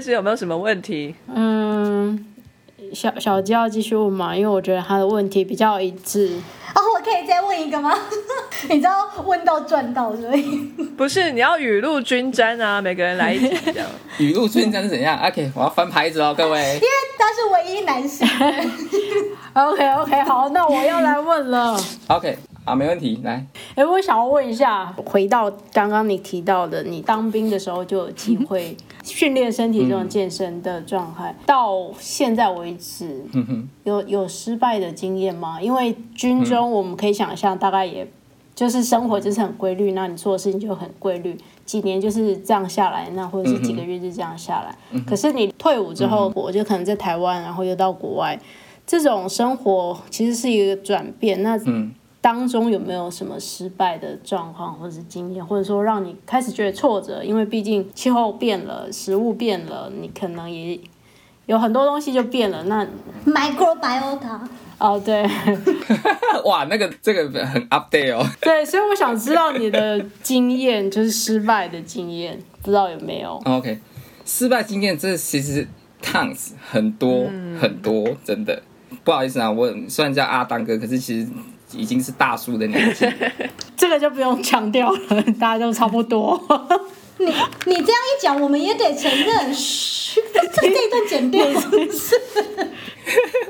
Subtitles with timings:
[0.00, 1.14] CS 有没有什么问题？
[1.34, 2.24] 嗯，
[2.94, 6.40] 小小鸡要继续问嘛，因为我觉得他的问题比较一致。
[6.74, 7.92] 哦，我可以再问一个吗？
[8.70, 10.42] 你知道问到赚到，所以
[10.96, 13.88] 不是，你要雨露均沾啊，每个人来一题这样。
[14.18, 16.60] 雨露均沾是怎样？OK，我要翻牌子哦，各位。
[16.76, 16.88] 因为
[17.18, 18.26] 他是唯一男生。
[19.52, 21.76] OK OK，好，那我要来问了。
[22.06, 23.44] OK，好，没问题，来。
[23.74, 33.24] 哎，我想要问一下，回到刚刚你提到的，你当兵的时候就有机会训练身体这种健身的状态，到现在为止，
[33.84, 35.60] 有有失败的经验吗？
[35.60, 38.06] 因为军中我们可以想象，大概也
[38.54, 45.00] 就是生活就是很规律，那你做的事情就很规律，几年就是这样下来，那或者是几个月就这样下来。
[45.06, 48.38] 可是你退伍之后，我就可能在台湾，然后又到国外，
[48.86, 51.42] 这种生活其实是一个转变。
[51.42, 57.24] 那嗯当中有没有什么失败的状况或者是经验，或者说让你开始觉得挫折？
[57.24, 60.78] 因为毕竟气候变了，食物变了，你可能也
[61.46, 62.62] 有很多东西就变了。
[62.64, 62.86] 那
[63.24, 64.38] microbiota，
[64.78, 65.26] 哦，对
[66.44, 68.24] 哇，那个这个很 update 哦。
[68.42, 73.78] 对，所以我想知道你的经验，就是失败的经验，不知道有没有？OK，
[74.26, 75.66] 失败经验这其实
[76.02, 77.24] tons 很多、
[77.58, 78.62] 很多，真的
[79.02, 81.28] 不好意思啊，我虽然叫阿当哥，可是其实
[81.72, 83.06] 已经是大叔的年纪。
[83.76, 86.40] 这个就不用强调了，大家都差不多。
[87.18, 92.14] 你你这样一讲，我们也得承认，嘘，这这一段剪掉，是不是？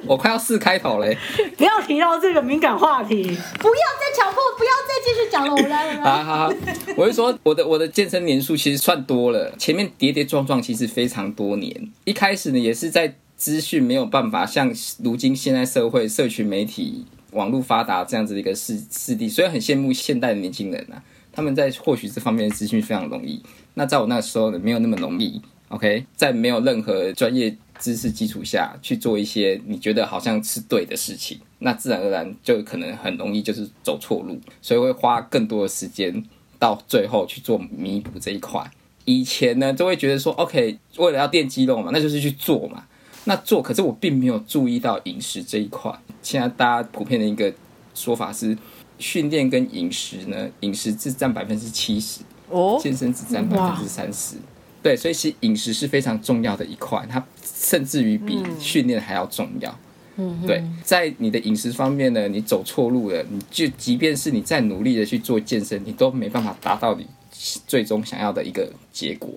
[0.07, 1.17] 我快要四开头嘞，
[1.57, 3.23] 不要提到这个敏感话题。
[3.23, 6.03] 不要再强迫，不要再继续讲了，我来，我来。
[6.03, 6.55] 好好好，
[6.97, 11.93] 我是说我的我的健身年数其实算多了，前面跌跌撞撞其实非常多年。
[12.05, 14.73] 一开始呢，也是在资讯没有办法像
[15.05, 21.03] 如今现在社会、社群媒体、网络发达这样子的一个世世地，所以很羡慕现代的年轻人啊，
[21.33, 23.43] 他们在获取这方面的资讯非常容易。
[23.75, 25.41] 那在我那时候呢，没有那么容易。
[25.69, 36.25] OK，在没有任何专业知识基础下去做一些你觉得好像是对的事情，那自然而然就可能很容易就是走错路，所以会花更多的时间
[36.59, 38.69] 到最后去做弥补这一块。
[39.05, 42.85] 以前呢，就会觉得说，OK，为了要练肌肉嘛，那就是去做嘛。
[43.25, 45.93] 那做，可是我并没有注意到饮食这一块。
[46.23, 47.53] 现在大家普遍的一个
[47.95, 48.57] 说法是，
[48.99, 54.37] 训练跟饮食呢，饮食只占百分之七十，哦，健身只占百分之三十。
[54.83, 59.79] 对，所以其实饮食是非常重要的一块，它甚至于比训练还要重要。
[60.17, 67.07] 嗯，对，在你的饮食方面呢，你走错路了，你就即便是你再努力的去做健身，你都没办法达到你
[67.67, 69.31] 最终想要的一个结果。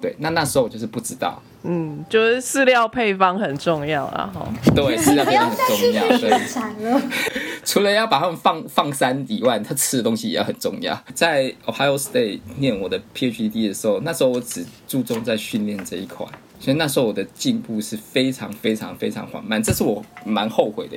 [0.00, 4.46] 对，那那时候我就是不知道，嗯，就是饲料配方很重要啊，哈。
[4.74, 6.06] 对，饲料配方很重要。
[6.18, 7.02] 对。
[7.64, 10.96] 除了要把他们放放山以外，他吃的东西也要很重要。
[11.14, 16.24] 在 Ohio State 念我的 PhD 的时候，那时候我只注重在训练这一块，
[16.60, 20.96] 所以那时候我的进步是非常非常非常缓慢，这是我蛮后悔的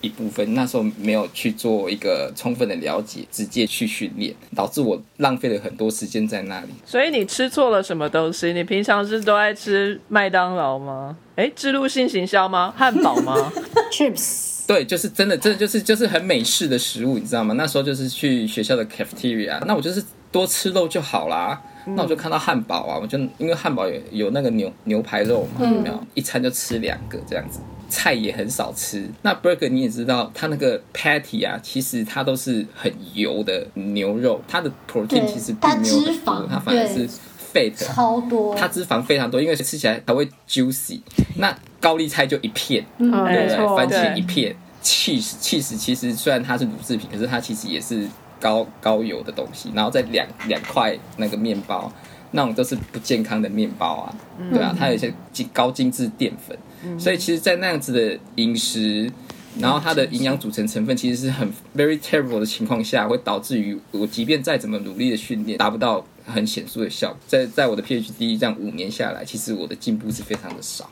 [0.00, 0.54] 一一部分。
[0.54, 6.68] 那时候没有去做一个充分的了解，直接去训练，导致我浪费了很多时间在那里。
[6.84, 8.52] 所以你吃错了什么东西？
[8.52, 11.16] 你平常是都爱吃麦当劳吗？
[11.36, 12.72] 哎，植入性行销吗？
[12.76, 13.52] 汉堡吗？
[13.92, 17.54] chips 对，就是真的，真的就是就是很美式的食物，你知道吗？
[17.54, 21.60] 那时候就是去学校的 cafeteria，那我就是多吃肉就好啦。
[21.86, 25.98] 那我就看到汉堡啊，我就因为汉堡有有那个牛牛排肉嘛，有没有？
[26.14, 29.08] 一餐就吃两个这样子，菜也很少吃。
[29.22, 37.08] 那 burger 你也知道，它那个 patty 啊，其实它都是很油的牛肉，它的 protein 其实并没有很脂肪多，它反而是
[37.52, 37.74] fat。
[37.74, 41.00] 超多，它脂肪非常多，因为吃起来它会 juicy。
[41.36, 43.76] 那高丽菜就一片，嗯，对不对？
[43.76, 48.06] 番茄一片，cheese cheese 其实虽然它是乳制品，可是它其实也是
[48.40, 51.92] 高高油的东西，然后再两两块那个面包，
[52.32, 54.14] 那种都是不健康的面包啊，
[54.52, 59.10] 对啊，它有一些精高精致淀粉，所以其实，在那样子的饮食。
[59.58, 67.16] 然后它的营养组成成分其实是很 very terrible 的情况下，会导致于我即便再怎么努力的训练，达不到很显著的效果。
[67.26, 70.88] 在在我的 PhD 这样五年下来，其实我的进步是非常的少。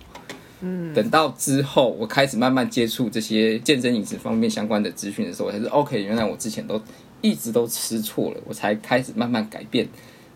[0.62, 6.81] 嗯等到之后，我开始慢慢接触这些健身饮食方面相关的资讯的时候，我才是 OK，原来我之前都
[7.20, 9.88] 一直都吃错了，我才开始慢慢改变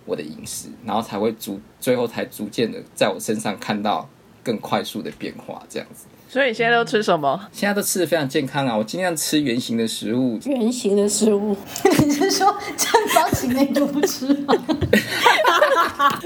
[0.05, 4.09] 我的饮食，然后才会逐最后才逐渐的在我身上看到
[4.43, 6.07] 更快速的变化，这样子。
[6.29, 7.49] 所以你现在都吃什么？
[7.51, 11.57] 现在都吃的非常健康啊，我尽量吃圆形的食物，圆形的食物，
[12.05, 14.55] 你是说正方形那都不吃吗？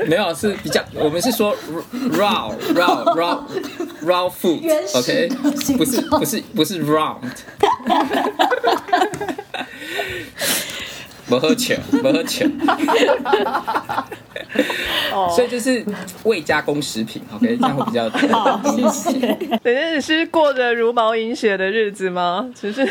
[0.06, 1.56] 没有是比较，我们是说
[2.12, 3.42] raw raw raw
[4.02, 7.20] raw 原始 food，OK，、的形不是不是不是 round。
[11.26, 12.46] 不喝酒， 不喝酒。
[15.12, 15.84] 哦，所以就是
[16.24, 19.26] 未加工食品，OK，这样会比较好，谢谢。
[19.62, 22.50] 等一下你是过着茹毛饮血的日子吗？
[22.54, 22.82] 只是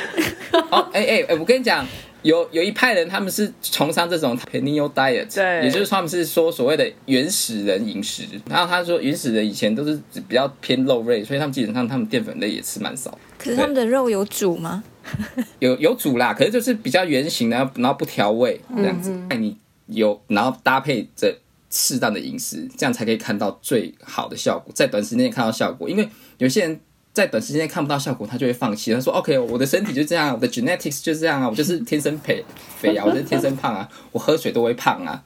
[0.72, 1.86] 哦，哎哎哎，我跟你讲，
[2.24, 8.24] 有有一派人他们是崇尚这种 paleo diet，对也就是说他们是说所谓的原始人饮食。
[8.50, 13.16] 然后他说原始人以前都是比较偏肉类，所以他们基本上他们淀粉类也吃蛮少。
[13.38, 14.84] 可是他们的肉有煮吗？
[15.60, 19.12] 有有煮啦，可是就是比较圆形的，然后不调味这样子。
[19.30, 19.58] 那、你
[19.88, 21.36] 有，然后搭配着
[21.70, 25.90] 适当的饮食，这样才可以看到最好的效果，在短时间内看到效果。
[25.90, 26.08] 因为
[26.38, 26.80] 有些人
[27.12, 28.94] 在短时间内看不到效果，他就会放弃。
[28.94, 32.44] 他说：“OK，我的身体就这样，我的 genetics 就这样啊，我就是天生肥
[32.80, 35.24] 肥啊，我就是天生胖啊，我喝水都会胖啊。”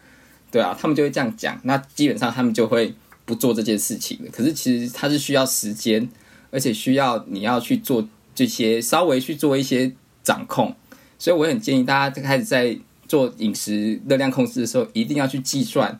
[0.49, 1.59] 对啊，他们就会这样讲。
[1.63, 2.95] 那基本上他们就会
[3.25, 4.31] 不做这件事情的。
[4.31, 6.09] 可是其实它是需要时间，
[6.51, 9.91] 而且需要你要去做这些稍微去做一些
[10.23, 10.75] 掌控。
[11.17, 15.99] 所以我很建议大家开始在做饮食热量控制的时候，一定要去计算，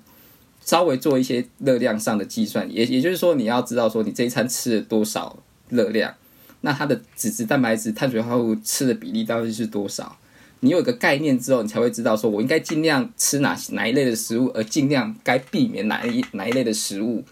[0.63, 2.71] 稍微做一些热量上的计算。
[2.71, 5.39] 也也就是说，你要知道说你这一餐吃了多少
[5.69, 6.13] 热量，
[6.61, 10.15] 那它的脂质、蛋白质、碳水化合物吃的比例到底是多少？
[10.59, 17.23] 你有一个概念之后，你才会知道说我应该尽量吃哪哪一类的食物，而尽量该避免哪一哪一类的食物。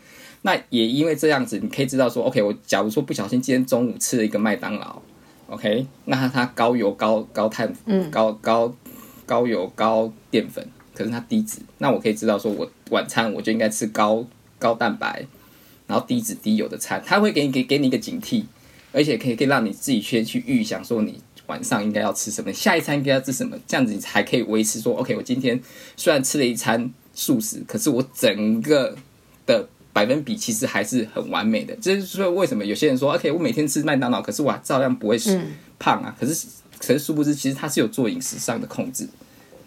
[0.46, 5.02] 那也因为这样子，你可以知道说，OK，我假如说不小心今天中午吃了一个麦当劳
[5.48, 8.12] ，OK，那它它高油、高高碳、嗯。
[8.12, 8.72] 高高
[9.26, 10.64] 高油、高淀粉，
[10.94, 14.24] 可是它低脂，那我可以知道说我晚餐我就应该吃高
[14.60, 15.26] 高蛋白，
[15.88, 18.44] 然后低脂低油的餐，它会给你给给你一个警惕，
[18.92, 25.60] 而且可以可以让你自己先去预想说你晚上应该要吃什么，下一餐应该要吃什么，这样子你才可以维持说，OK，我今天
[25.98, 28.96] 虽然吃了一餐素食，可是我整个
[29.48, 31.74] 的百分比其实还是很完美的。
[31.82, 35.18] 这就是说为什么有些人说，OK，我每天吃麦当劳，可是我还照样不会
[35.80, 36.14] 胖啊。
[36.20, 36.46] 可是
[36.78, 39.08] 可是殊不知，其实他是有做饮食上的控制。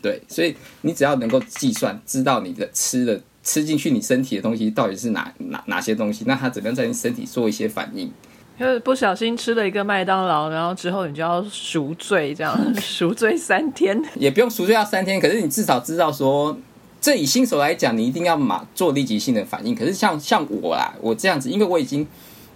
[0.03, 8.13] 对，所以你只要能够计算，知道你的吃的吃进去你身体的东西到底是哪哪哪些东西，那它怎么样在你身体做一些反应。
[8.59, 13.99] 就是不小心吃了一个麦当劳，然后之后你就要赎罪，这样赎罪三天。
[14.17, 16.59] 也不用赎罪要三天，可是你至少知道说，
[17.01, 19.75] 这以新手来讲，你一定要马做立即性的反应。
[19.75, 22.07] 可是像像我啦，我这样子，因为我已经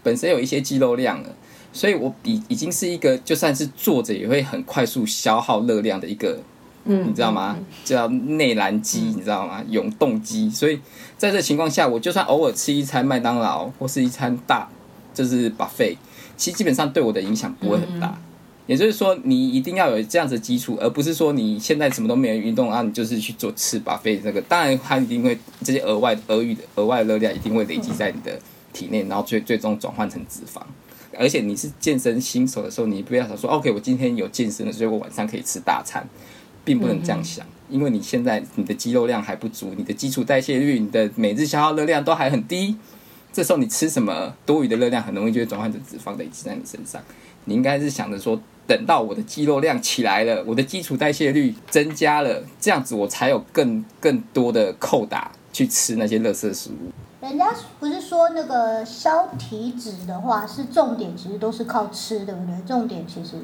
[0.02, 1.28] 本身有一些肌肉量了，
[1.72, 6.40] 所以我已已经是一个就算是坐着也会很快速消耗热量的一个，
[6.84, 7.56] 嗯，你知道吗？
[7.84, 9.62] 叫内燃机，你知道吗？
[9.68, 10.50] 永动机。
[10.50, 10.80] 所以
[11.16, 14.68] 在这情况下，我就算偶尔吃一餐麦当劳或是一餐大
[15.14, 15.96] 就是 buffet，
[16.36, 18.18] 其实基本上对我的影响不会很大。
[18.66, 24.40] 也就是说，你一定要有这样子的基础，而不是说你现在什么都没有运动啊，你就是去做吃 buffet 这个。
[24.42, 28.38] 当然，它一定会这些额外额余的额外的热量一定会累积在你的
[28.72, 30.62] 体内，然后最 最终转换成脂肪。
[31.18, 36.08] 而且你是健身新手的时候，你不要想说 OK，我今天有健身了，所以我晚上可以吃大餐，
[36.64, 42.76] 并不能这样想，因为你现在你的肌肉量还不足，你的基础代谢率、你的每日消耗热量都还很低。
[43.32, 47.02] 这时候你吃什么多余的热量，很容易就会转换成脂肪累积在你身上。
[47.44, 56.90] 你应该是想着说，等到我的肌肉量起来了，我的基础代谢率增加了，这样子我才有更更多的扣打去吃那些垃圾食物。
[57.20, 62.54] 人家不是说那个消体脂的话是重点，其实都是靠吃，对不对？
[62.66, 63.36] 重点其实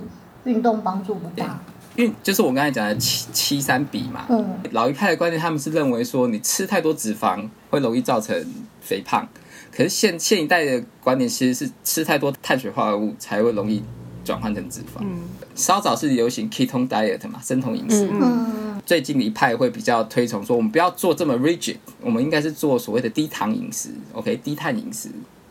[0.45, 1.61] 运动帮助不大。
[1.95, 8.37] 因为就是我刚才讲的七七三比嘛，嗯，老一派的观念，他们是认为说你吃太多脂肪会容易造成
[8.81, 9.27] 肥胖，
[9.71, 13.83] 可是现现一代的观点其实是吃太多碳水化合物才会容易
[14.25, 15.01] 转换成脂肪。
[15.01, 15.23] 嗯
[15.55, 18.09] 稍早是流行 ketone diet 嘛，生酮饮食。
[18.13, 25.09] 嗯，最近的一派会比较推崇说，我们不要做这么 rigid，我们应该是做所谓的低糖饮食，OK，低碳饮食，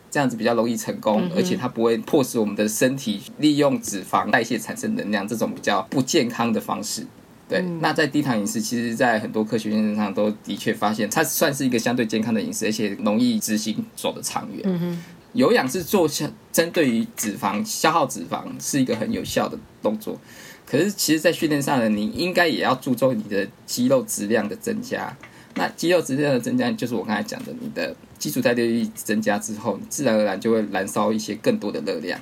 [0.09, 7.05] 这样子比较容易成功，而且它不会迫使我们的身体利用脂肪代谢产生能量这种比较不健康的方式。
[7.49, 14.61] 对，那在低糖饮食，其实，在很多科学验证上都的确发现，它算是一个相对健康的饮食，而且容易执行，走得长远。
[14.65, 15.01] 嗯
[15.33, 20.19] 有氧是做相针对于脂肪消耗脂肪是一个很有效的动作，
[20.65, 25.15] 可是其实，在训练上呢，你应该也要注重你的肌肉质量的增加。
[25.53, 32.19] 那肌肉质量的增加，就是我刚才讲的，你的基础代谢率增加之后，你自然而然就会燃烧一些更多的热量。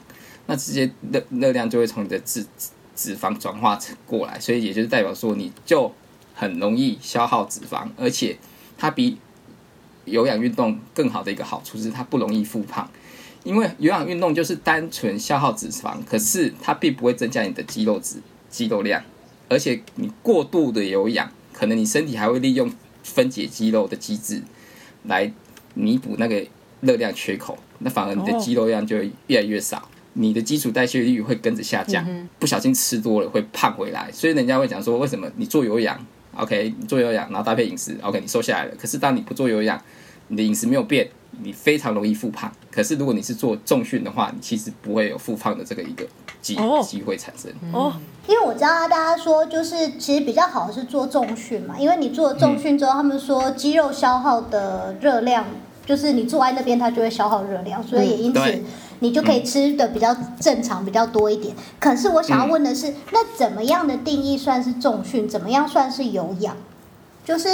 [0.48, 2.46] 那这些热热量就会从你的脂
[2.96, 5.92] 脂肪转化成过来，所以也就是代表说，你就
[6.34, 8.38] 很容易消耗脂肪，而且
[8.78, 9.18] 它比
[10.06, 12.90] 有氧运动更好的一个好处是它不容易复胖。
[13.44, 18.18] 因为有氧运动就是单纯消耗脂肪，可是它并不会增加你的肌肉质、
[18.50, 19.04] 肌肉量，
[19.48, 22.74] 而且你过度的有氧，可能你身体还会利用
[23.04, 24.42] 分解肌肉的机制
[25.04, 25.32] 来
[25.76, 26.44] 弥补那个
[26.82, 29.88] 热量缺口，那反而你的肌肉量就会越来越少，
[30.18, 32.06] 你的基础代谢率会跟着下降，
[32.40, 35.98] 不小心吃多了会胖回来，所以人家会讲说，为什么你做有氧
[36.38, 38.74] ，OK，你做有氧，然后搭配饮食，OK，你瘦下来了。
[38.80, 39.80] 可是当你不做有氧，
[40.30, 41.10] 你的饮食没有变，
[41.44, 42.52] 你非常容易复胖。
[42.72, 46.08] 可是如果你是做重训的话，你其实不会有复胖的这个一个
[46.42, 46.82] 机哦。
[46.82, 47.52] 机会产生。
[47.74, 47.94] 哦，
[48.28, 55.46] 因为我知道大家说，就是其实比较好的是做重训嘛，因为你做了重训之后，他们说肌肉消耗的热量，
[55.86, 58.64] 就是你坐在那边它就会消耗热量，所以也因此对
[59.00, 61.56] 你就可以吃的比较正常、比较多一点。
[61.80, 65.28] 可是我想要问的是，那怎么样的定义算是重训？
[65.28, 66.56] 怎么样算是有氧？
[67.24, 67.50] 就是。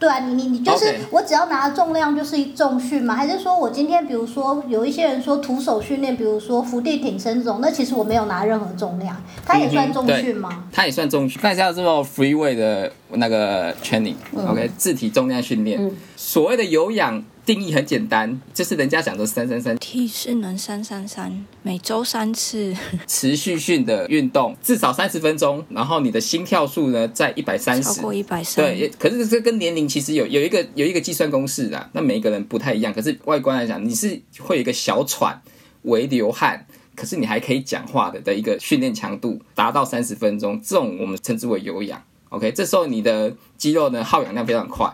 [0.00, 3.14] 对啊，你你你就是我只要拿重量就是重训吗？
[3.14, 9.14] 还是说我今天比如说有一些人说徒手训练，比如说伏地挺身这种，那其实我没有拿任何重量，
[9.44, 10.64] 它也算重训吗？
[10.72, 15.94] 它也算重训，但是要做 free weight 的那个 training，OK，、自体重量训练。
[16.16, 22.72] 所谓的有氧定义很简单，就是人家讲的三三三，体适能三三三，每周三次，
[23.08, 27.94] 持续性的运动至少三十分钟，然后你的心跳数呢在一百三十。
[27.94, 28.64] 超过一百三。
[28.64, 32.94] 对，可是这跟年龄其实有有一个有一个计算公式啊，那每一个人不太一样。
[32.94, 35.42] 可是外观来讲，你是会有一个小喘、
[35.82, 36.64] 微流汗，
[36.94, 42.00] 可是你还可以讲话的的一个训练强度达到三十分钟，这种我们称之为有氧。
[42.28, 44.88] OK，这时候你的肌肉呢耗氧量非常快，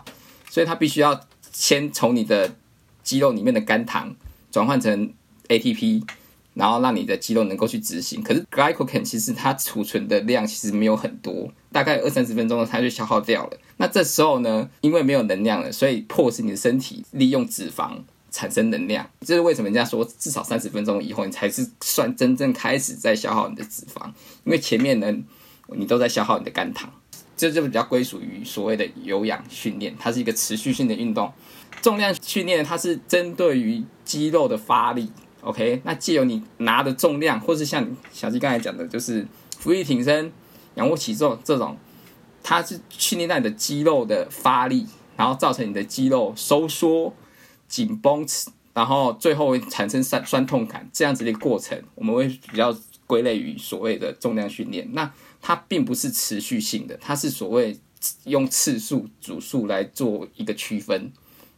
[0.49, 1.21] 所以它必须要
[1.59, 2.55] 先从你的
[3.03, 4.15] 肌肉里面的肝糖
[4.51, 5.11] 转换成
[5.49, 6.03] ATP，
[6.53, 8.23] 然后让你的肌肉能够去执行。
[8.23, 13.59] 可是 glycogen 其实它储存的量其实没有很多，大概二三十分钟它就消耗掉了。
[13.79, 17.93] 那这时候呢，因为没有能量了，所以迫使你的身体利用脂肪
[18.31, 19.09] 产生能量。
[19.23, 24.07] 这是为什么人家说至少三十分钟以后，你才是算真正开始在消耗你的脂肪，
[24.45, 25.11] 因为前面呢
[25.75, 26.93] 你都在消耗你的肝糖。
[27.37, 31.33] 这就比较归属于所谓的有氧训练，它是一个持续性的运动。
[31.83, 35.13] 重量训练它是针对于肌肉的发力
[35.43, 35.83] ，OK？
[35.85, 39.27] 那借由你拿的重量，或是像小鸡刚才讲的，就是
[39.59, 40.33] 俯卧挺身、
[40.77, 41.77] 仰卧起坐这种，
[42.43, 47.15] 它是训练到你的肌肉的发力，然后造成你的肌肉收缩、
[47.69, 48.27] 紧绷，
[48.73, 52.75] 然后最后会产生酸酸痛感，这样子的一个过程，我们会比较
[53.07, 54.89] 归类于所谓的重量训练。
[54.93, 57.79] 那它并不是持续性的，它是所谓
[58.25, 61.13] 用次数、组数来做一个区分。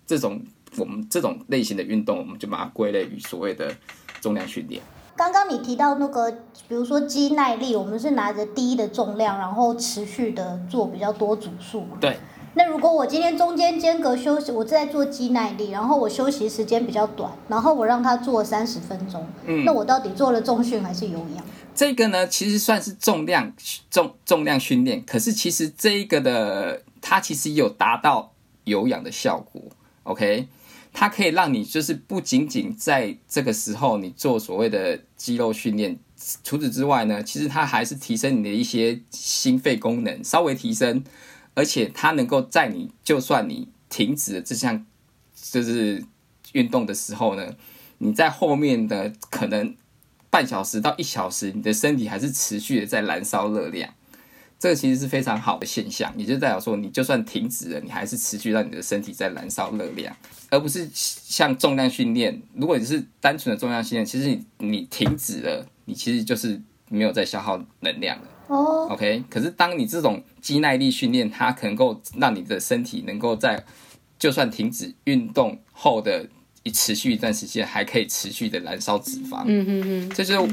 [0.06, 0.42] 这种
[0.76, 3.74] 我们这种类型的运动，我们就把它归类于所谓的
[4.20, 4.82] 重量训练。
[5.16, 6.30] 刚刚你提到那个，
[6.68, 11.98] 比如说肌耐力，我们是拿着低的重量，然后持续的做比较多组数嘛。
[12.00, 12.16] 对。
[12.58, 21.44] 那如果我今天中间间隔休息，我在做肌耐力，然后我休息时间比较短，然后我让他做三十分钟，嗯那我到底做了重训还是有氧？
[21.72, 23.52] 这个呢，其实算是重量
[23.88, 28.32] 重重量训练，可是其实这一个的它其实有达到
[28.64, 29.62] 有氧的效果。
[30.02, 30.48] OK，
[30.92, 35.96] 它可以让你就是不仅仅在这个时候你做所谓的肌肉训练，
[36.42, 41.04] 除此之外呢，其实它还是提升你的一些心肺功能，稍微提升，
[41.58, 44.86] 而且它能够在你就算你停止了这项
[45.34, 46.04] 就是
[46.52, 47.56] 运动的时候呢，
[47.98, 49.74] 你在后面的可能
[50.30, 53.92] 半小时到一小时，你的身体还是持续的在燃烧热量。
[54.60, 60.14] 这个其实是非常好的现象，也就代表说，你就算停止了，你还是持续让你的身体在燃烧热量，
[60.50, 62.40] 而不是像重量训练。
[62.54, 68.28] 如果你是单纯的重量训练，其实你你停止了，你其实就是没有在消耗能量了。
[68.48, 73.64] 哦，OK，可是当你这种肌耐力训练，它能够让你的身体能够在
[74.18, 76.26] 就算停止运动后的
[76.62, 79.44] 一持续一段时间，还可以持续的燃烧脂肪。
[79.46, 80.48] 嗯嗯嗯，这就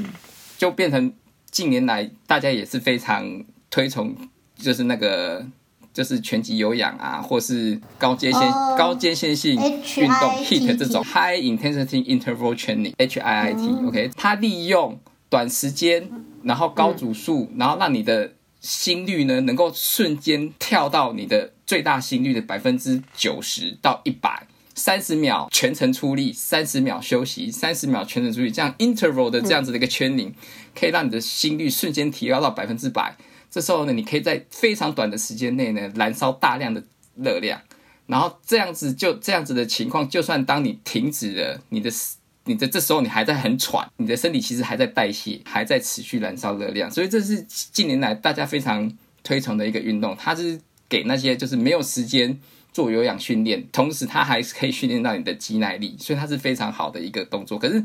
[0.56, 1.12] 就变成
[1.50, 4.14] 近年来大家也是非常推崇，
[4.56, 5.44] 就是那个
[5.92, 8.76] 就是拳击有氧啊，或是高阶线、哦。
[8.76, 14.98] 高阶线性运动 HIIT HIIT 这种 High Intensity Interval Training HIIT、OK，它利用
[15.28, 16.10] 短时间，
[16.42, 24.46] 然后高组数，然后让你的心率呢能够瞬间跳到你的最大心率的百分之九十到一百。
[24.78, 30.34] 三十秒全程出力，三十秒休息，三十秒全程出力，这样 interval 的这样子的一个圈领，
[30.78, 33.16] 可以让你的心率瞬间提高到百分之百。
[33.50, 37.62] 这时候呢，你可以在非常短的时间内呢，燃烧大量的热量。
[38.06, 41.90] 然后这样子就这样子的情况，就算当你停止了你的
[42.46, 46.90] 你的这时候你还在很喘，你的身体其实还在代谢，还在持续燃烧热量。
[46.90, 48.90] 所以这是近年来大家非常
[49.22, 52.38] 推崇的一个运动，它是给那些就是没有时间
[52.72, 57.58] 做有氧训练，同时它还是可以训练到你的肌耐力，所以它是非常好的一个动作。
[57.58, 57.84] 可是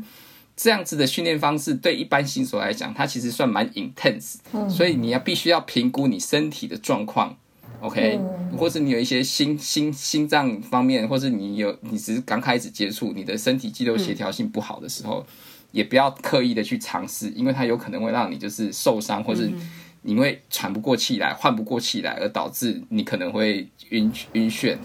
[0.56, 4.36] 这样子的训练方式对一般新手来讲，它其实算蛮 intense，、
[4.68, 7.36] 所以你要必须要评估你身体的状况。
[7.82, 8.18] OK，、
[8.56, 15.26] 或是你有一些心心心脏方面，或是你有你只是刚开始接触，你的身体肌肉协调性不好的时候，
[15.72, 19.50] 也不要刻意的去尝试，因为它有可能会让你就是受伤，或是
[20.02, 24.76] 你会喘不过气来、换不过气来，而导致你可能会晕晕眩、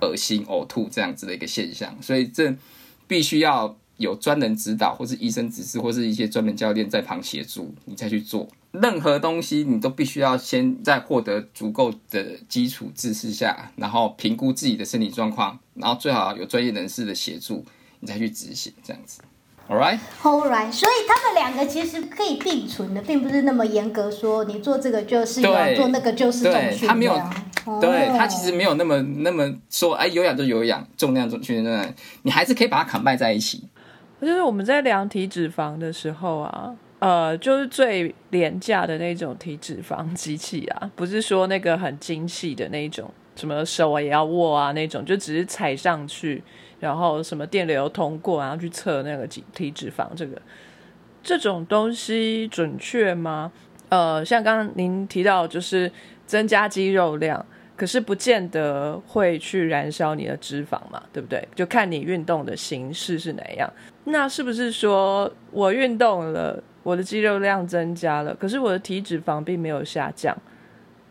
[0.00, 1.96] 恶心、呕吐这样子的一个现象。
[2.00, 2.54] 所以这
[3.08, 8.48] 必须要有专人指导，或是医生指示，或是一些专门教练在旁协助，你再去做。
[8.72, 17.64] 任何东西你都必须要先在获得足够的基础知识下，然后评估自己的身体状况，然后最好有专业人士的协助，
[18.00, 19.20] 你再去执行这样子。
[19.68, 27.12] All right，All right，所以他们两个其实可以并存的，并不是那么严格说你做这个就是有对做那个就是重对，训他没有
[27.80, 33.62] 对他其实没有那么那么说，哎，有氧就有氧，重量重训练，你还是可以把它砍败在一起。
[34.20, 46.42] 就是我们在量体脂肪的时候啊，呃，就是最廉价的那种体脂肪 机器啊，不是说那个很精细的那种，什么手啊也要握啊那种，就只是踩上去，
[46.78, 50.40] 然后什么电流通过，然后去测那个体体脂肪，这个
[51.22, 53.50] 这种东西准确吗？
[53.88, 55.90] 呃，像刚刚您提到，就是
[56.26, 57.44] 增加肌肉量。
[57.76, 61.42] 可是不见得会去燃烧你的脂肪嘛，对不对？
[61.54, 63.72] 就看你运动的形式是哪样。
[64.04, 70.36] 那是不是说我运动了，我的肌肉量增加了，可是我的体脂肪并没有下降？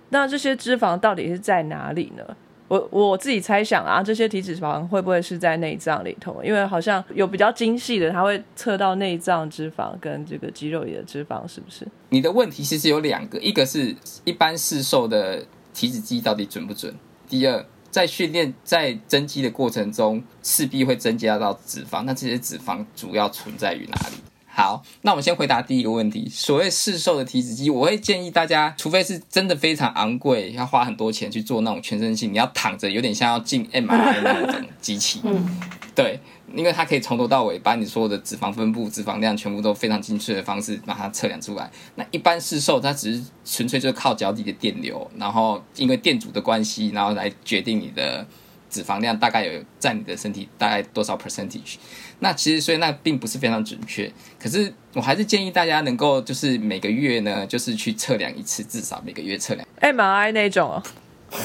[0.09, 2.23] 那这些脂肪到底是在哪里呢？
[2.67, 6.43] 我我自己猜想啊，这些体脂肪会不会是在内脏里头？
[6.43, 11.87] 因为好像有比较精细的，它会测到内脏脂肪跟这个肌肉里的脂肪，是不是？
[12.09, 16.93] 你的问题其实有两个，一个是一般市售的体脂机到底准不准？
[17.27, 24.15] 第二，在训练在增肌的过程中，势必会增加到脂肪，那这些脂肪主要存在于哪里？
[24.59, 26.27] 好，那我们先回答第一个问题。
[26.29, 35.21] 所谓市售的体脂机，我会建议大家，除非是真的非常昂贵，要花很多钱去做那种全身性，你要躺着，有点像要进 MRI 那种机器。
[35.23, 35.57] 嗯，
[35.95, 36.19] 对，
[36.53, 41.71] 因为它可以从头到尾把你所有的脂肪分布、脂肪量全部都非常精确的方式把它测量出来。
[41.95, 48.27] 那一般市售它只是纯粹就是靠脚底的电流，然后因为电阻的关系，然后来决定你的
[48.69, 51.75] 脂肪量大概有占你的身体大概多少 percentage。
[52.19, 59.65] 那其实所以那并不是非常准确，可是我还是建议大家能够就是每个月呢，就是去测量一次，至少每个月测量。
[59.81, 60.83] MRI 那种哦，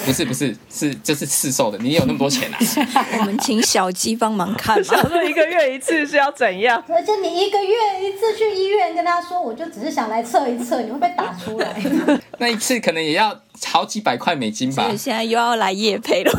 [0.05, 2.59] 不是不是是就是市售的，你有那么多钱啊？
[3.21, 4.83] 我们请小鸡帮忙看嘛。
[4.83, 6.83] 想说一个月一次是要怎样？
[6.89, 11.81] 而且你一个月一次去医院跟他说，我就只是想来测一测，你会被打出来。
[12.39, 14.97] 那一次可能也要好几百块美金吧所以。
[14.97, 16.33] 现在又要来夜配了。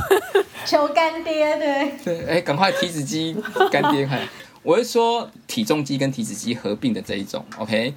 [0.66, 3.36] 求干爹，对，对，哎，赶快体脂机
[3.72, 4.20] 干爹快！
[4.64, 7.94] 我是说体重机跟体脂机合并的这一种，OK？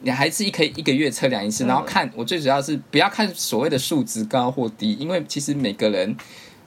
[0.00, 6.16] 你还是可以一个月测量一次，然后看我最主要是不要看所谓的数值高或低，因为其实每个人，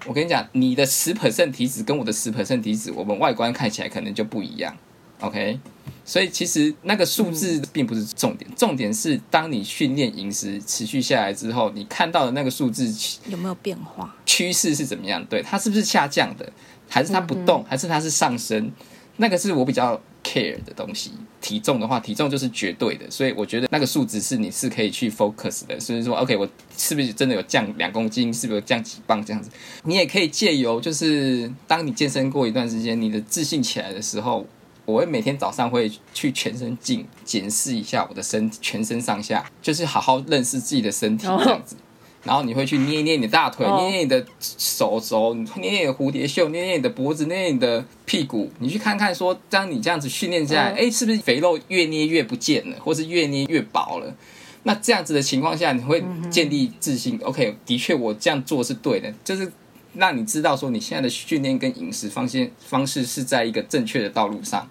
[0.05, 4.75] 我跟你讲，你的十 percent 体脂跟我的十 percent 体脂，我们外观看起来可能就不一样
[5.19, 5.59] ，OK？
[6.03, 12.93] 所以其实那个数字并不是重点，重点是当你训练饮食持续下来之后，你看到的那个数字
[13.27, 14.15] 有没有变化？
[14.25, 15.25] 趋势是怎么样？
[15.25, 16.51] 对，它是不是下降的，
[16.87, 18.71] 还是它不动，还是它是上升？
[19.17, 21.11] 那个是我比较 care 的东西。
[21.39, 25.79] 体重的话，体重就是绝对的，所以我觉得那个数值是你是可以去 focus 的。
[25.79, 28.33] 所以说，OK，我是不是真的有降两公斤？
[28.33, 29.49] 是不是有降几磅这样子？
[29.83, 34.45] 你也可以借由就是当你健身过一段时间，你的自信起来的时候，
[34.85, 41.75] 我会每天早上会去全身镜检视一下我的身体，全身上下，就是好好认识自己的身体这样子。
[42.23, 48.51] 然后你会去捏一捏你的大腿，哦捏捏你的手肘，捏捏你的蝴蝶袖，捏捏你的脖子，捏捏你的屁股。
[48.57, 54.15] 你去看看说，当你这样子训练下来，哎、是不是肥肉越捏越不见了，或是越捏越薄了？
[54.63, 57.19] 那这样子的情况下，你会建立自信。
[57.21, 59.51] OK，的确我这样做是对的，就是
[59.97, 64.69] 让你知道说你现在的训练跟饮食方向方式是在一个正确的道路上。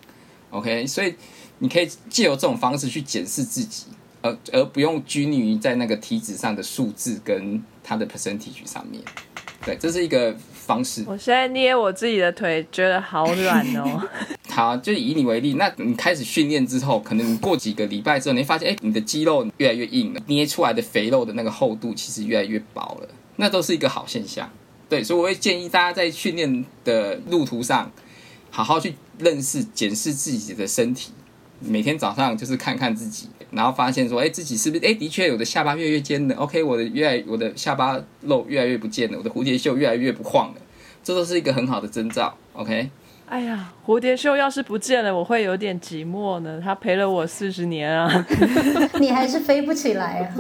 [0.51, 1.15] OK，所以
[1.59, 3.85] 你可以借由这种方式去检视自己。
[4.27, 9.03] 而而不用拘泥于在那个体脂上的数字跟它的 percentage 上面，
[9.67, 11.05] 对，这是一个方式。
[11.07, 14.03] 我现在捏我自己的腿，觉得好软哦。
[14.49, 24.51] 好，就以你为例，那你开始训练之后，可能你过几个礼拜之后，你会发现，哎、你的肌肉越来越硬了，捏出来的肥肉的那个厚度其实越来越薄了，那都是一个好现象。
[24.95, 27.91] 对，所以我会建议大家在训练的路途上，
[28.49, 31.11] 好好去认识、检视自己的身体。
[31.59, 40.61] 每天早上就是看看自己，然后发现说，哎，自己是不是哎，的确我的下巴越来越尖了，OK，我的越来我的下巴肉越来越不见了，我的蝴蝶袖越来越不晃了，
[41.03, 42.89] 这都是一个很好的征兆，OK。
[43.35, 46.61] 哎呀，蝴蝶袖要是不见了，我会有点寂寞呢。
[46.63, 48.25] 它陪了我四十年啊。
[49.01, 50.33] 你还是飞不起来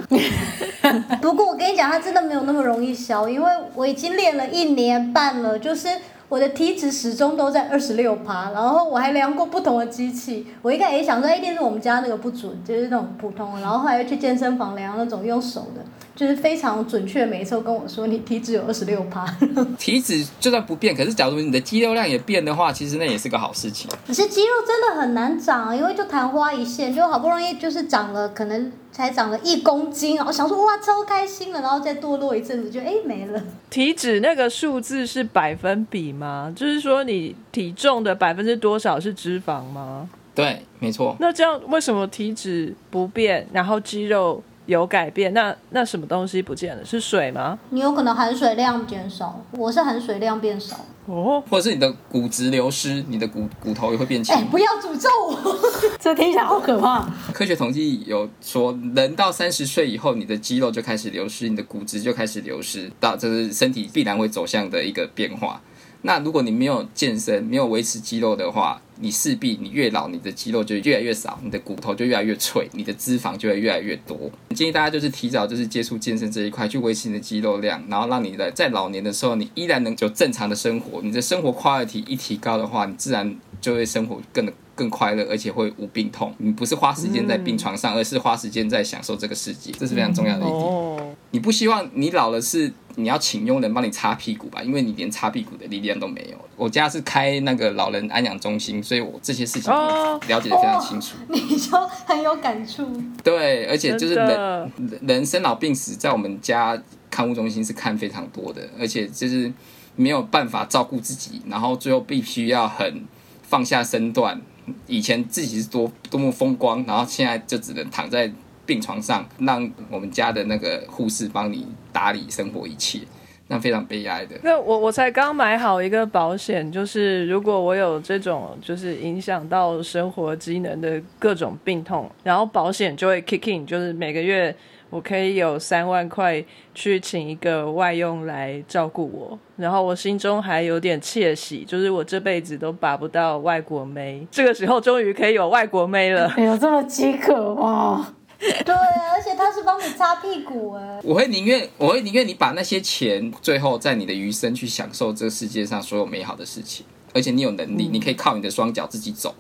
[0.81, 0.93] 啊。
[1.21, 5.89] 不过我跟你讲，它真的没有那么容易消，因为我已经练了一年半了，就是
[6.29, 15.83] 我的体脂始终都在二十六趴，然后我还量过不同的机器，我一开始也想说，哎一定是我们家那个不准，就是那种普通的，然后后来又去健身房量那种用手的，
[16.15, 19.27] 就是非常准确，每一次都跟我说你体脂有二十六趴，
[19.79, 23.91] 体脂就算不变，可是假如你的肌肉量也变的话，其实那也是个好事情。
[24.07, 33.43] 可是肌肉真的很难长，因为就昙花一现，就好不容易就是长了，可能才长了一公斤，然后想说哇超开心了，然后再堕落一阵子就哎没了。
[33.69, 36.53] 体脂那个数字是百分比吗？
[36.55, 40.09] 就是说你体重的百分之多少是脂肪吗？
[40.33, 41.17] 对，没错。
[41.19, 45.33] 那这样为什么体脂不变，然后肌肉有改变？
[45.35, 46.85] 那那什么东西不见了？
[46.85, 47.59] 是水吗？
[47.71, 50.77] 你有可能含水量减少，我是含水量变少。
[51.07, 54.43] 哦，或者是你的骨质流失，你的骨骨头也会变轻哎、。
[54.51, 55.59] 不要诅咒我！
[56.01, 57.07] 这听起来好可怕。
[57.33, 65.61] 科学统计有说，人到三十岁以后，你的肌肉就开始流失，你的骨质就开始流失，到这是身体必然会走向的一个变化。
[66.07, 74.31] 那如果你没有健身，没有维持肌肉的话，你势必你越老，你的肌肉就越来越少，你的骨头就越来越脆，你的脂肪就会越来越多。
[74.55, 81.01] 建议大家就是提早就是接触健身这一块，去维持你的肌肉量，然后让你的在老年的时候，你依然能有正常的生活。
[81.03, 86.35] 你的生活快乐体一提高的话，你自然就会生活更更快乐，而且会无病痛。
[86.37, 91.04] 你不是花时间在病床上，而是花时间在享受这个世界，这是非常重要的一点。
[91.35, 94.63] 你不希望你老了是你要请佣人帮你擦屁股吧？
[94.63, 96.39] 因为你连擦屁股的力量都没有。
[96.55, 101.17] 我家是开那个老人安养中心，所以我这些事情哦了解的非常清楚。
[101.29, 102.89] 你就很有感触。
[103.25, 109.53] 对，而且就是人人生老病死，在我们家看护中心是看非常多的，而且就是
[109.97, 113.05] 没有办法照顾自己，然后最后必须要很
[113.43, 114.41] 放下身段。
[114.87, 118.33] 以前自己是多多么风光，然后现在就只能躺在
[118.67, 123.01] 病床上，让我们家的那个护士帮你打理生活一切，
[123.49, 124.37] 那非常悲哀的。
[124.43, 134.55] 那我我才刚买好一个保险，就是如果我有这种就是影响到生活机能的各种病痛，然后保险就会 kick in，就是每个月
[134.91, 146.29] 我可以有三万块去请一个外佣来照顾我，然后我心中还有点窃喜，就是我这辈子都拔不到外国妹，这个时候终于可以有外国妹了。
[146.37, 148.15] 哎呦，这么饥渴吗？
[148.65, 151.01] 对啊，而且他是帮你擦屁股哎。
[151.03, 159.35] 我会宁愿，我会宁愿你把那些钱，最后在你的余生去享受这世界上所有美好的事情，而且你有能力，你可以靠你的双脚自己走。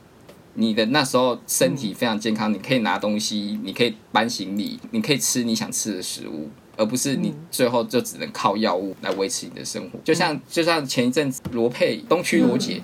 [0.56, 9.98] 你的那时候身体非常健康，你可以拿东西，你可以搬行李，你可以吃你想吃的食物，而不是你最后就只能靠药物来维持你的生活。
[10.04, 12.80] 就像就像前一阵子罗佩东区罗姐，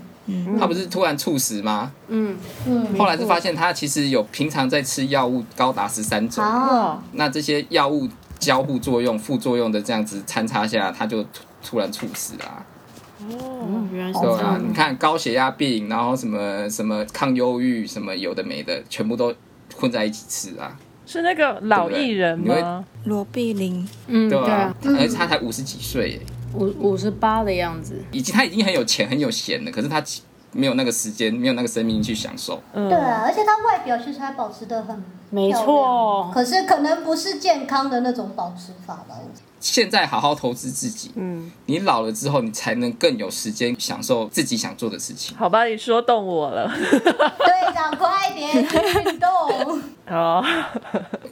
[0.58, 1.92] 她不是突然猝死吗？
[2.08, 6.44] 嗯，嗯，后来是发现他其实有平常在吃药物高达十三种。
[6.44, 12.64] 啊，那这些药物交互作用、副作用的这样子参差下，他就突突然猝死啦、
[13.20, 14.68] 嗯，原来是对啊，这样。
[14.68, 19.34] 你看高血压病，然后什么什么抗忧郁，什么有的没的，全部都
[19.76, 22.84] 混在一起吃啊，是那个老艺人吗？
[23.04, 26.20] 罗碧玲，嗯，对啊，而且他才五十几岁耶，
[26.54, 28.02] 五五十八的样子。
[28.12, 30.02] 已经他已经很有钱、很有闲了，可是他
[30.52, 32.60] 没有那个时间，没有那个生命去享受。
[32.72, 39.16] 嗯对啊，而且他外表其实还保持的很没错可是可能不是健康的那种保持法吧。
[39.60, 45.36] 现在好好投资自己，嗯，你老了之后，你才能更有时间享受自己想做的事情。
[45.36, 46.68] 好吧，你说动我了。
[46.90, 49.80] 队长快点去运动。
[50.08, 50.44] 哦，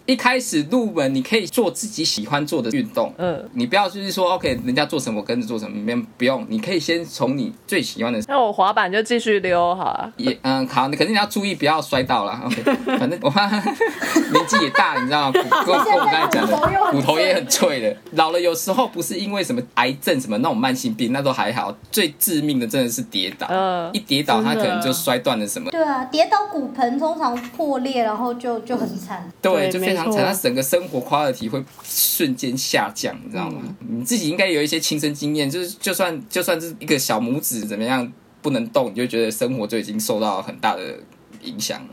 [0.07, 10.13] 一开始入门，你可以做自己喜欢做的运动，嗯，你不要就是说 OK，人家做什么我跟着做什么，没不用，你可以先从你最喜欢的那我滑板就继续溜好了。
[10.17, 12.41] 也嗯好，你肯定要注意不要摔到了。
[12.47, 12.63] OK，
[12.99, 13.49] 反正我怕
[14.31, 15.33] 年纪也大了，你知道吗？
[15.33, 16.57] 骨跟跟我刚才讲的，
[16.93, 17.97] 骨头也很脆的。
[18.19, 23.47] 老了有时候不是因为什么癌症什么那种慢性病，那都还好，最致命的真的是跌倒。
[23.49, 29.31] 嗯一跌倒，他可能就摔断了什么，对啊，跌倒骨盆通常破裂，然后就就很惨。
[29.41, 33.63] 对，就非常惨，他整个生活 quality 会瞬间下降，你知道吗？
[33.89, 40.83] 你自己应该有一些亲身经验，就是就算就算是一个小拇指怎么样不能动，你就觉得生活就已经受到很大的
[41.43, 41.89] 影响了。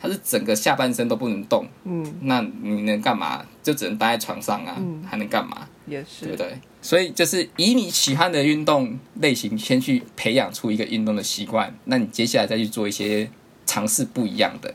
[0.00, 3.44] 他是整个下半身都不能动，嗯，那你能干嘛？
[3.62, 5.66] 就只能待在床上啊，嗯还能干嘛？
[5.86, 6.26] 也是。
[6.26, 6.58] 对不对？
[6.82, 13.28] 所以就是以你喜欢的运动类型，先去培养出一个运动的习惯，那你接下来再去做一些
[13.64, 14.72] 尝试不一样的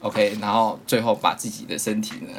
[0.00, 2.32] ，OK，然后最后把自己的身体呢，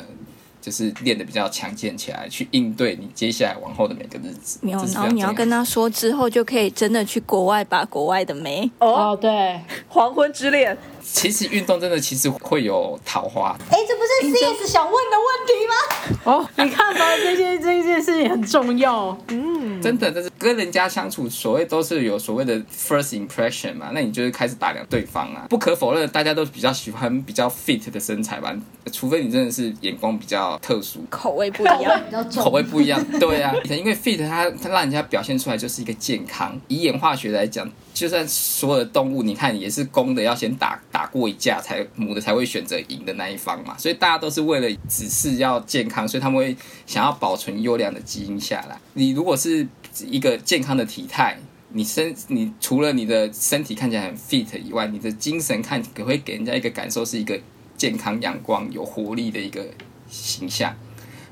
[0.66, 4.58] 就是练的比较强健起来，去应对你接下来往后的每个日子。
[4.64, 8.68] 没有然后你要跟他说之后就可以真的去国外把国外的美。
[8.80, 14.02] 哦，哦，对，黄昏之恋，其实运动真的其实会有桃花，哎，这不
[14.34, 16.32] 是 CS 想问的问题吗？
[16.34, 19.16] 哦，你看吧， 这些这件事情很重要。
[19.28, 25.46] 嗯真的，就是跟人家相处，所谓都是有所谓的 first impression 嘛，那你就是开始打量对方啊。
[25.48, 28.56] 不可否认，大家都比较喜欢比较 fit 的身材吧，
[28.92, 31.04] 除非你真的是眼光比较特殊。
[31.10, 32.02] 口味不一样。
[32.06, 36.60] 比较重，口味不一样，对啊，因为 fit 它它让人家表现出来就是一个健康。
[36.68, 43.78] 以演化学来讲，就算所有的动物，你看也是公的要先打打过一架，才母的才会选择赢的那一方嘛。
[43.78, 48.80] 所以大家都是为了只是要健康，所以他们会想要保存优良的基因下来。
[48.94, 49.68] 你如果是
[50.06, 51.38] 一个健康的体态。
[51.78, 57.38] 你身，你除了你的身体看起来很 fit 以外，你的精神看可会给人家一个感受是一个
[57.76, 59.62] 健康、阳光、有活力的一个
[60.10, 60.74] 形象。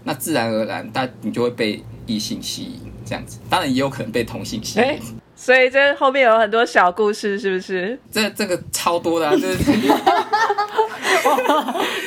[0.04, 3.40] 那自然而然，大你就会被异性吸引，这样子。
[3.50, 4.86] 当然也有可能被同性吸引。
[4.86, 5.00] 哎
[5.36, 8.00] 所以这后面有很多小故事，是不是？
[8.10, 9.58] 这这个超多的、啊，就是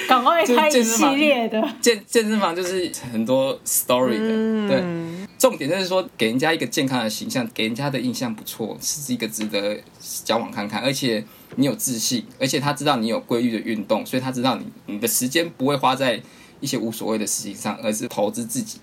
[0.09, 1.63] 赶快开一系列的。
[1.81, 4.19] 健健身房就是很多 story 的，
[4.69, 4.83] 对。
[5.39, 9.79] 重点就是说，给人家一个健康的形象，给人家的印象不错，是一个值得
[10.25, 11.23] 交往看看，而且
[11.57, 16.23] 你有自信，而且他知道你有规律的运动，所以他知道你你的时间不会花在
[16.61, 18.79] 一些无所谓的事情上，而是投资自己。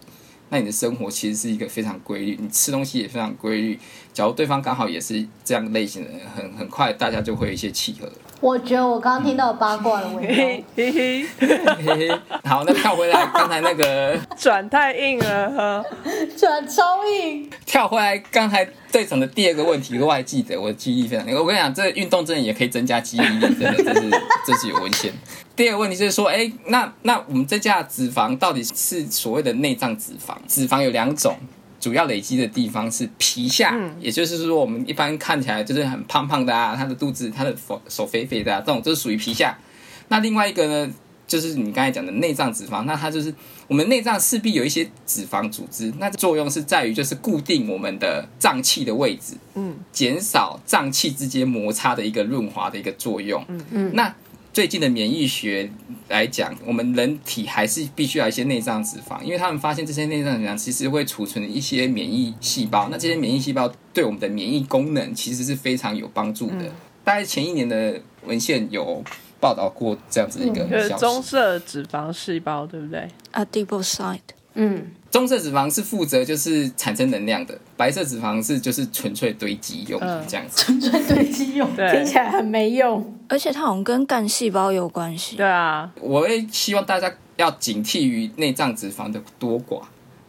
[0.50, 3.80] 那你的生活其实是一个非常规律，你吃东西也非常规律。
[4.14, 8.08] 假如对方刚好也是这样类型的人，很很快大家就会有一些契合。
[8.40, 10.66] 我觉得我刚刚听到八卦的味嘿道。
[10.76, 15.86] 嘿嘿，嘿嘿， 好，那跳回来刚才那个， 转太硬了哈。
[16.38, 21.26] 转超硬，跳回来刚才队长的第二个问题，我还记得，我的记忆力非常。
[21.34, 24.10] 我跟你讲，这个运动真的也可以增加记忆力，真的，这是
[24.46, 25.12] 这是有文献。
[25.56, 30.36] 第二个问题就是说，哎，那那我们这架脂肪到底是所谓的内脏脂肪？
[30.48, 31.38] 脂肪有两种。
[31.80, 39.60] 主要累积的地方是皮下，也就是说，我们一般看起来就是很胖胖的啊，他的肚子、他的手手肥肥的啊，这种就是属于皮下。
[40.08, 40.94] 那另外一个呢，
[41.28, 43.36] 就是你刚才讲的内脏脂肪，那它就是
[43.68, 53.44] 我们内脏势必有一些脂肪组织，那作用是在于就是固定我们的脏器的位置，嗯，减少脏器之间摩擦的一个润滑的一个作用。
[53.50, 54.16] 嗯嗯，那
[54.54, 55.68] 最近的免疫学
[56.10, 66.72] 来讲，我们人体还是必须要一些内脏脂肪，因为他们发现这些内脏脂肪其实会储存一些免疫细胞，那这些免疫细胞对我们的免疫功能其实是非常有帮助的。
[67.04, 69.04] 大概前一年的文献有
[69.40, 71.02] 报道过这样子一个就是消息。
[71.02, 74.20] 棕色脂肪细胞，对不对？Adipocyte，
[74.56, 80.64] 嗯，棕色脂肪是负责就是产生能量的，白色脂肪是就是纯粹堆积用这样子。
[80.64, 81.68] 纯粹堆积用。
[81.76, 83.04] 听起来很没用。
[83.28, 85.36] 而且它好像跟干细胞有关系。
[85.36, 89.82] 对啊，我会希望大家要警惕于内脏脂肪的多寡。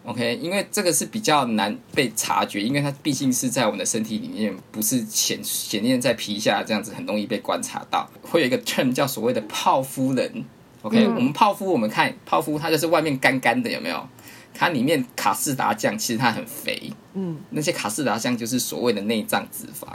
[0.06, 8.08] OK，因为这个是比较难被察觉，因为它毕竟是在我们的身体里面，不是显显现在皮下这样子，很容易被观察到。
[8.22, 10.44] 会有一个 term 叫所谓的泡芙人。
[10.82, 14.06] OK，、我们泡芙，我们看泡芙，它就是外面干干的，有没有？
[14.54, 19.88] 它里面卡士达酱其实它很肥，嗯，那些卡士达酱就是所谓的内脏脂肪，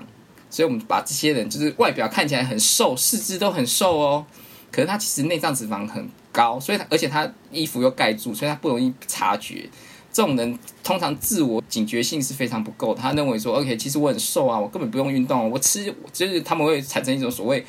[0.50, 4.26] 所以我们把这些人就是外表看起来很瘦，四肢都很瘦哦，
[4.72, 9.68] 可是他其实内脏脂肪很高，所以他而且他衣服又盖住，所以他不容易察觉。
[10.12, 17.64] 这种人通常自我警觉性是非常不够，他认为说，OK，其实我很瘦啊，我根本不用运动，我吃就是他们会产生一种所谓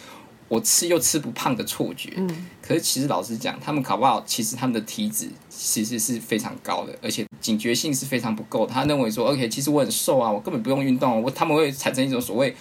[0.48, 2.14] 我吃又吃不胖的错觉。
[2.16, 8.64] 嗯，可是其实老实讲，他们搞不好其实他们的体脂其实是非常高的，而且警觉性是非常不够。
[8.64, 12.54] 他认为说，OK，其实我很瘦啊，我根本不用运动，我他们会产生一种所谓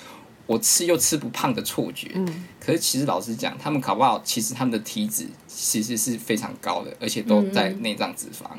[0.47, 2.09] 我吃又吃不胖的错觉。
[2.15, 8.49] 嗯，可是其实老实讲，他们搞不好其实他们的体脂其实是非常高的，而且都在内脏脂肪。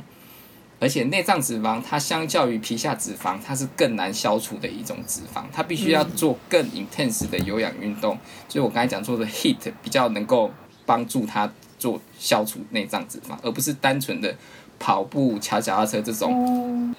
[0.79, 8.17] 而且内脏脂肪它相较于皮下脂肪，它是更难消除的一种脂肪，它必须要做更 intense 的有氧运动。
[8.49, 10.51] 所以我刚才讲做的 heat 比较能够
[10.90, 11.48] 帮助他
[11.79, 14.35] 做消除内脏脂肪，而不是单纯的
[14.81, 16.35] 跑步、骑脚踏车这种。
[16.35, 16.92] 哦，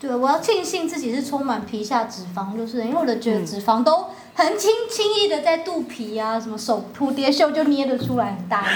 [0.00, 8.66] 对，我要庆幸自己是充满皮下脂肪，就是因为我的觉得脂肪都很轻轻易的在肚皮啊，什么手蝴蝶袖就捏得出来很大。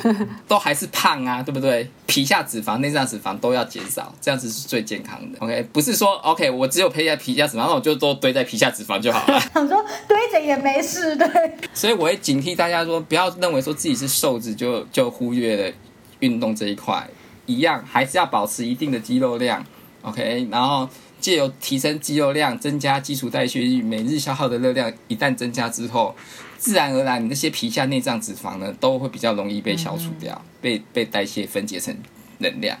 [0.48, 1.90] 都还是胖啊，对不对？
[2.06, 5.38] 皮下脂肪、内脏脂肪都要减少，这样子是最健康的。
[5.40, 9.38] OK，不是说 OK，我只有皮下皮下脂肪，那我就都堆在皮下脂肪就好了。
[9.52, 11.28] 想说堆着也没事，对。
[11.74, 15.74] 所以我会警惕大家说，不要认为说自己是瘦子就就忽略了
[16.20, 17.06] 运动这一块，
[17.44, 19.62] 一样还是要保持一定的肌肉量。
[20.02, 20.88] OK，然后
[21.22, 26.14] 借由提升肌肉量，增加基础代谢率，每日消耗的热量一旦增加之后，
[26.58, 31.96] 自然而然你那些皮下内脏脂肪呢，都会比较容易被消除掉，被被代谢分解成
[32.38, 32.76] 能量。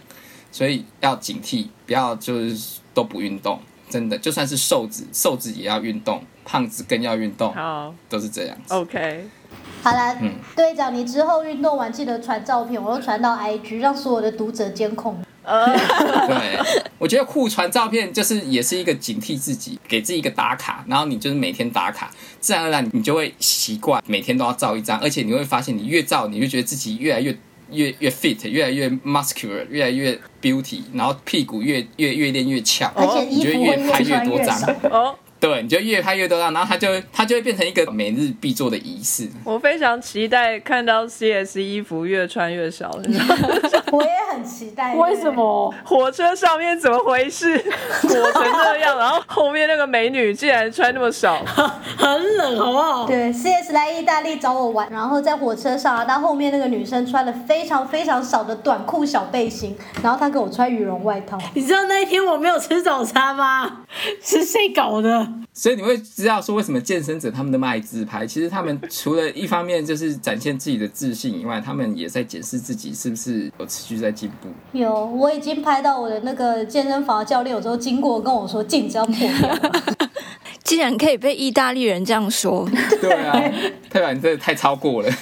[0.50, 3.60] 所以要警惕，不要就是都不运动。
[3.88, 8.74] 真的，就算是瘦子，瘦子也要运动，胖子更要运动，好都是这样子。
[8.74, 9.26] ，OK，
[9.82, 15.22] 好啦，嗯队长，你之后运动完记得传照片，我都传到 IG，让所有的读者监控。
[15.44, 15.66] 呃，
[16.28, 16.58] 对，
[16.98, 27.36] 我觉得互传照片就是也是一个警惕自己，给自己一个打卡，然后你就是每天打卡，自然而然你就会习惯每天都要照一张，而且你会发现你越照，你就觉得自己越来越
[27.70, 34.76] 越越 fit，越来越 muscular，越来越 beauty，然后屁股越越越练越翘，而且你就衣服会越拍越穿越多张。
[34.90, 39.28] 哦，对，你就越拍越多张，然后它就会它就会变成一个每日必做的仪式。
[39.42, 43.48] 我非常期待看到 CS 衣服越穿越少，你知道吗
[43.92, 44.94] 我也很期待。
[44.96, 45.30] 为什？
[45.30, 45.72] 么？
[45.84, 47.56] 火车上面怎么回事？
[48.02, 51.42] 裹成这样，然后后面那个美女竟然穿那么少，
[51.96, 53.06] 很冷，好不好？
[53.06, 61.38] 对，CS 来意大利找我玩，然后在火车上啊，到后面那个女生穿了非常非常少的短裤小背心，然后她给我穿羽绒外套。
[61.54, 63.84] 你知道那一天我没有吃早餐吗？
[64.22, 65.26] 是谁搞的？
[65.54, 74.48] 所以你会知道说为什么健身者他们那么爱自拍，其实他们除了一方面就是展现自己的自信以外，他们也在检视自己是不是有持续在进步。
[74.72, 79.58] 有，我已经拍到我的那个健身房教练，有时候经过跟我说镜子要破掉。
[80.64, 82.66] 竟然可以被意大利人这样说，
[83.00, 83.32] 对啊，
[83.90, 85.08] 太表你真的太超过了。
[85.10, 85.18] 不是，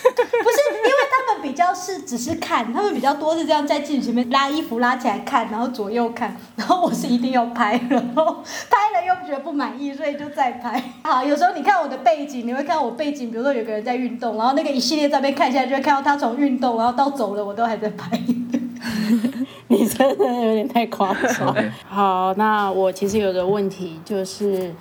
[1.60, 10.82] 较是只是看，他们比较多是这样在镜子前面拉衣服拉起来看，然后左右看，然后我是一定要拍，然后拍了又觉得不满意，所以就再拍。
[11.04, 18.10] 好，有时候你看我的背景，你会看我背景，比如说有个人在运动，然后那个一系列照片看下来，就会看到他从运动然后到走了，我都还在拍。
[19.68, 21.54] 你真的有点太夸张。
[21.88, 24.74] 好，那我其实有个问题，就是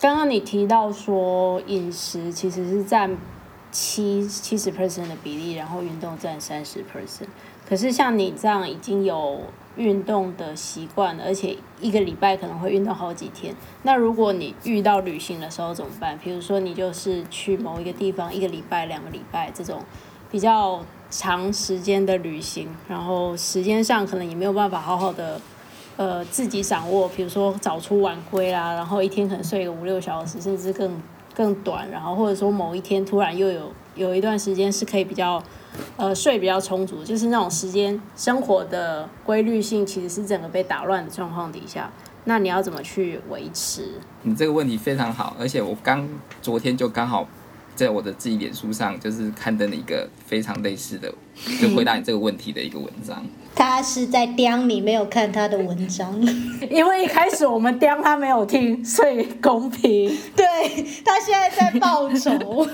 [0.00, 3.10] 刚刚你提到说饮食其实是占
[3.72, 7.26] 七七十 percent 的比例，然后运动占三十 percent。
[7.68, 9.40] 可是像你这样已经有
[9.76, 13.54] 运动的习惯了，而且一个礼拜可能会运动好几天，
[13.84, 16.18] 那如果你遇到旅行的时候怎么办？
[16.18, 19.82] 比如说你就是去某一个地方一个礼拜、两个礼拜这种
[20.30, 25.40] 比较长时间的旅行，然后时间上可能也没有办法好好的
[25.96, 31.00] 呃自己掌握，比如说早出晚归啦，然后一天可能睡个五六小时，甚至更
[31.34, 35.42] 更短，然后或者说某一天突然又有有一段时间是可以比较
[35.96, 41.90] 呃睡比较充足，就是那种时间生活的规律性其实是整个被打乱的状况底下，
[42.24, 43.88] 那你要怎么去维持？
[44.22, 46.08] 你这个问题非常好，而且我刚
[46.40, 47.26] 昨天就刚好
[47.74, 51.12] 在我的自己脸书上就是刊登了一个非常类似的，
[51.60, 53.24] 就回答你这个问题的一个文章。
[53.54, 56.18] 他是在刁你，没有看他的文章。
[56.70, 60.16] 因为一开始我们刁他没有听，所以公平。
[60.34, 60.46] 对
[61.04, 62.66] 他现在在报仇。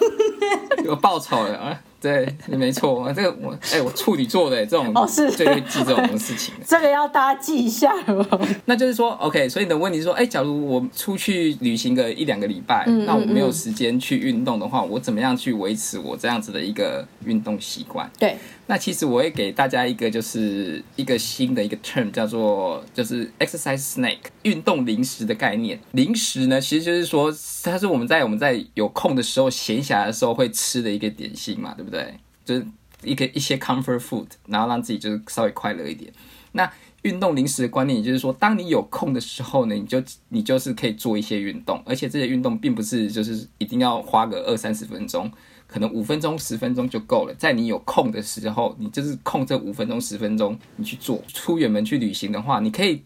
[0.85, 1.81] 有报仇了啊！
[2.01, 6.61] 对，没错，这个我哎、我处女座的这种哦是最会记这种事情的。
[6.67, 8.25] 这个要大家记一下哦。
[8.67, 18.09] 那就是说，OK，所以你的问题是说，哎、假如我出去旅行个一两个礼拜，嗯那我没有时间去运动的话，我怎么样去维持我这样子的一个运动习惯？
[18.17, 25.81] 对，那其实我会给大家一个就是一个新的一个 term，叫做就是 exercise snack 运动零食的概念。
[25.93, 27.35] 零食呢，其实就是说
[27.65, 31.88] 它是我们在我们在有空的时候、闲暇的时候会吃的一个点心嘛，对不对？
[31.89, 32.67] 对就是
[33.03, 36.13] 一个一些 comfort food，然后让自己就是稍微快乐一点。
[36.53, 36.71] 那
[37.03, 45.31] 运动零食的观念，也就是说，当你有空的时候呢，你就你就是可以做一些运动，而且这些运动并不是就是一定要花个二三十分钟，
[45.69, 47.35] 可能五分钟、十分钟就够了。
[47.39, 51.23] 在你有空的时候，你就是空这五分钟、十分钟，你去做。
[51.29, 53.03] 出远门去旅行的话，你可以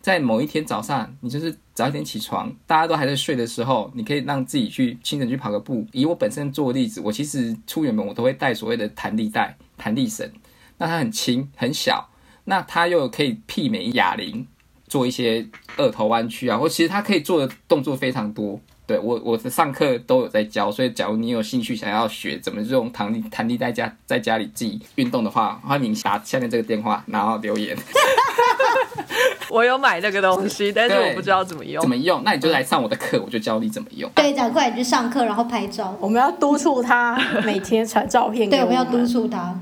[0.00, 5.86] 在某一天早上，你就是早一点起床，大家都还在睡的时候，你可以让自己去清晨去跑个步。
[5.92, 10.30] 以我本身做例子，我其实出远门我都会带所谓的弹力带、弹力绳，
[10.78, 12.08] 那它很轻很小，
[12.44, 14.46] 那它又可以媲美哑铃，
[14.86, 18.60] 做一些二头弯曲啊，或其实它可以做的动作非常多。
[18.84, 27.76] 对我，我的上课都有在教，所以假如你有兴趣想要学怎么用弹力弹力带家在家里自己运动的话，欢迎打下面这个电话，然后留言
[29.50, 31.88] 我有买那个东西，但是我不知道怎么用怎。
[31.88, 32.22] 么用。
[32.24, 34.10] 那你就来上我的课，我就教你怎么用。
[34.14, 35.96] 对，赶，快点去上课，然后拍照。
[36.00, 39.58] 我们要督促他 每天传照片给对，我们要督促他。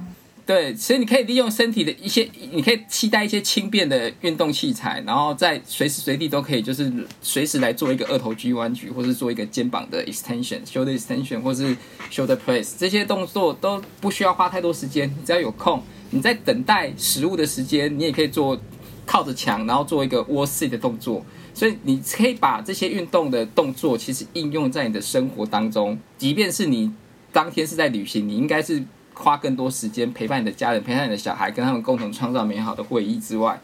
[0.47, 6.93] 对，所以你可以利用身体的一些，你可以期待一些轻便的运动器材，然后在随时随地都可以，就是
[7.23, 11.77] 随时来做一个二头肌弯举，或是做一个肩膀的 extension、shoulder extension，或是
[12.11, 15.81] shoulder press，这些动作都不需要花太多时间，你只要有空，
[16.11, 18.59] 你在等待食物的时间，你也可以做
[19.07, 21.25] 靠着墙，然后做一个 wall sit 的动作。
[21.53, 26.93] 所以你可以把这些运动的动作，其实应用在你的生活当中，即便是你
[27.33, 28.83] 当天是在旅行，你应该是
[29.15, 33.61] 花更多时间陪伴你的家人，陪伴你的小孩，跟他们共同创造美好的回忆之外，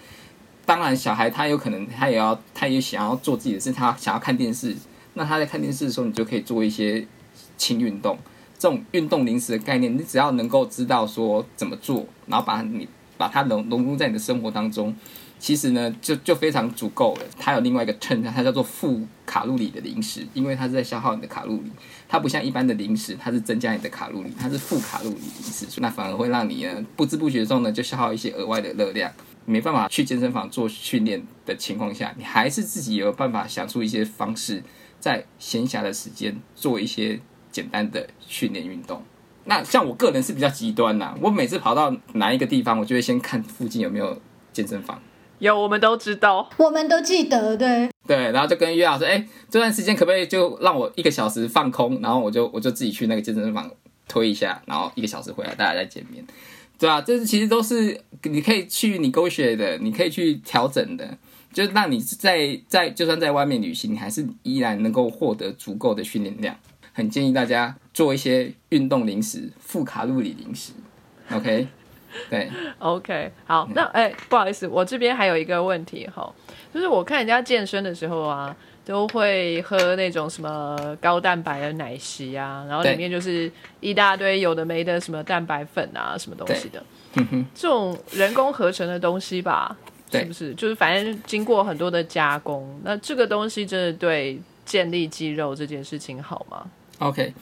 [0.66, 4.76] 当然小孩他有可能他也要他也想要做自己的事，他想要看电视，
[5.14, 7.07] 那他在看电视的时候，你就可以做一些
[7.57, 8.18] 轻运动。
[8.59, 14.95] 这种运动零食的概念，你只要能够知道说怎么做，然后把你把它融融入在你的生活当中，
[15.39, 17.22] 其实呢就就非常足够了。
[17.39, 21.70] 它有另外一个 term，它叫做负卡路里的零食，因为它是在消耗你的卡路里，
[22.09, 29.12] 它不像一般的零食，它是增加你的卡路里，它是负卡路里零食，那反而会让你呢不知不觉中呢就消耗一些额外的热量。
[29.49, 34.61] 没办法去健身房做训练的情况下，你还是自己有办法想出一些方式，
[34.99, 37.20] 在闲暇的时间做一些
[37.53, 39.01] 简单的训练运动。
[39.45, 44.20] 那像我个人是比较极端呐，我每次跑到哪一个地方，我就会先看附近有没有
[44.53, 45.01] 健身房。
[45.39, 53.70] 有，我们都知道，我们都记得，对，对，然后就跟约老师，哎，这段时间可不可以就让我一个小时放空，然后我就我就自己去那个健身房
[54.09, 56.24] 推一下，然后一个小时回来，大家再见面。
[56.78, 61.16] 对啊，这是其实都是你可以去你勾选的，你可以去调整的，
[61.53, 66.55] 就是让你在在就算在外面旅行，你还是依然能够获得足够的训练量。
[66.93, 70.72] 很建议大家做一些运动零食、负卡路里零食。
[71.30, 71.68] OK，
[72.31, 76.33] 对，OK，好，那哎，不好意思，我这边还有一个问题哈，
[76.73, 78.55] 就是我看人家健身的时候啊。
[78.87, 83.51] 都会喝那种什么高蛋白的奶昔啊，然后里面就是
[83.81, 86.81] 一大堆有的没的什么蛋白粉啊，什么东西的。
[87.53, 89.77] 这种人工合成的东西吧，
[90.12, 90.55] 是不是？
[90.55, 96.64] 就是反正经过很多的加工，那这个东西真的对建立肌肉这件事情好吗
[97.01, 97.35] ？OK，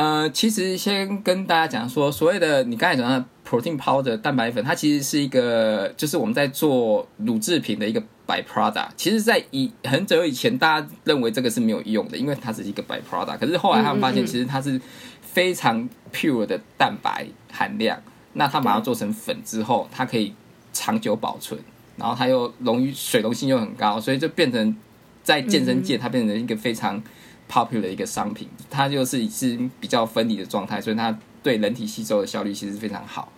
[0.00, 8.02] 呃，其实先跟大家讲说，所谓的你刚才讲的 protein powder 蛋白粉，它其实是一个，就是我们在做乳制品的一个。
[8.30, 13.36] by product 其实，在以很久以前，大家认为这个是没有用的，因为它只是一个 by product。
[13.38, 14.80] 可是后来他们发现，其实它是
[15.20, 18.00] 非常 pure 的蛋白含量。
[18.34, 20.32] 那它把它做成粉之后，它可以
[20.72, 21.60] 长久保存，
[21.96, 24.76] 然后它又溶于水溶性又很高，所以就变成
[25.24, 27.02] 在健身界，它变成一个非常
[27.50, 28.48] popular 的一个商品。
[28.70, 33.32] 它就是是比较分离的状态，所以它对人体吸收的效率其实非常好。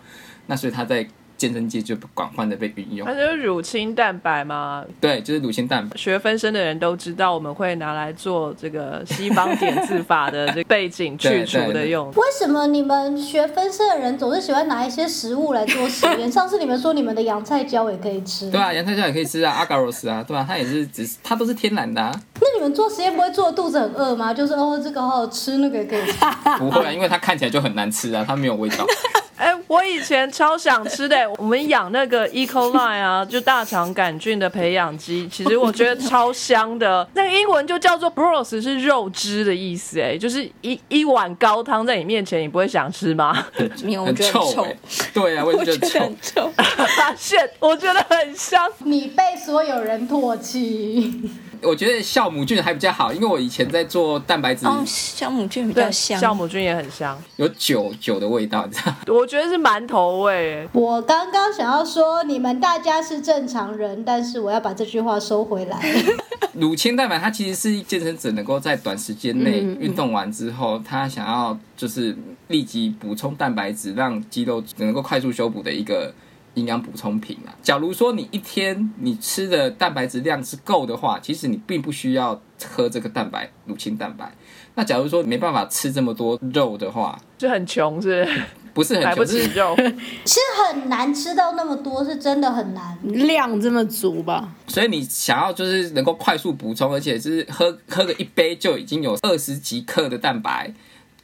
[0.47, 1.07] 那所以它在
[1.39, 4.85] 健身界就广泛的被运用，它就是乳清蛋白嘛？
[5.01, 5.97] 对，就是乳清蛋白。
[5.97, 12.09] 学分身的人都知道，我们会拿来做这个西方点字法的这背景 去除的用。
[12.11, 16.31] 为什么你们学分身的人总是喜欢拿一些食物来做实验？
[16.31, 20.45] 上次你们说你们的洋菜椒也可以吃，对啊，洋菜椒也可以吃啊，阿嘎罗斯啊，对吧？
[20.47, 22.01] 它也是，只是它都是天然的。
[22.01, 22.32] 那你
[22.63, 24.33] 们做实验不会做肚子很饿吗？
[24.33, 26.13] 就是哦，这个好好吃，那个也可以吃。
[26.59, 28.87] 不会啊，因为它看起来就很难吃啊，它没有味道。
[29.35, 31.17] 哎，我以前超想吃的。
[31.37, 32.47] 我们养那个 E.
[32.47, 37.05] coli 啊，就大肠杆菌的培养基，其实我觉得超香的。
[37.15, 40.01] 那个英文就叫做 broth，是肉汁的意思。
[40.01, 43.45] 哎，就是一一碗高汤在你面前，你不会想吃吗？
[43.83, 44.65] 没有，很臭。
[45.13, 46.49] 对啊，我觉得很臭。
[46.57, 48.71] 发现我觉得很香。
[48.85, 51.21] 你被所有人唾弃。
[51.63, 58.95] 我觉得酵母菌还比较好，因为我以前在做蛋白质，酵母菌比较香，酵母菌也很香，有酒酒的味道，你知道？
[59.15, 60.69] 我觉得是馒头味。
[60.73, 65.81] 我刚刚想要说你们大家是正常人，但是我要把这句话收回来。
[66.55, 72.15] 乳清蛋白它其实是健身者能够在短时间内运动完之后，他想要就是
[72.49, 76.13] 立即补充蛋白质，让肌肉能够快速修补的一个。
[76.55, 84.33] 营养补充品啊，假如说你一天你吃的蛋白质量是够的话，其实你并不需要喝这个蛋白乳清蛋白。
[84.75, 88.27] 那假如说没办法吃这么多肉的话，就很穷是？
[88.75, 89.77] 不是很穷，不起肉，
[90.25, 94.55] 其实很难吃到那么多，是真的很难，量这么足吧？
[94.67, 100.73] 所以你想要就是能够快速补充，而且是喝喝个一杯就已经有二十几克的蛋白，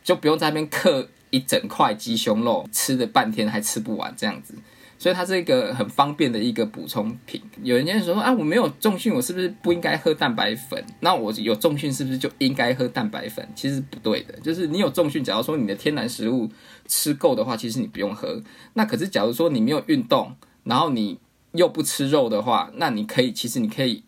[0.04, 4.54] 就不用在那边刻一整块鸡胸肉，吃了半天还吃不完这样子。
[4.98, 7.40] 所以它是一个很方便的一个补充品。
[7.62, 10.84] 有人家说啊，我没有重训，我是不是不应该喝蛋白粉？
[11.00, 13.48] 那我有重训，是不是就应该喝蛋白粉？
[13.54, 16.50] 其实不对的，就是你有重训，假如说你的天然食物
[16.86, 18.42] 吃够的话，其实你不用喝。
[18.74, 20.34] 那可是假如说你没有运动，
[20.64, 21.18] 然后你
[21.52, 24.02] 又不吃肉的话，那你可以，其实你可以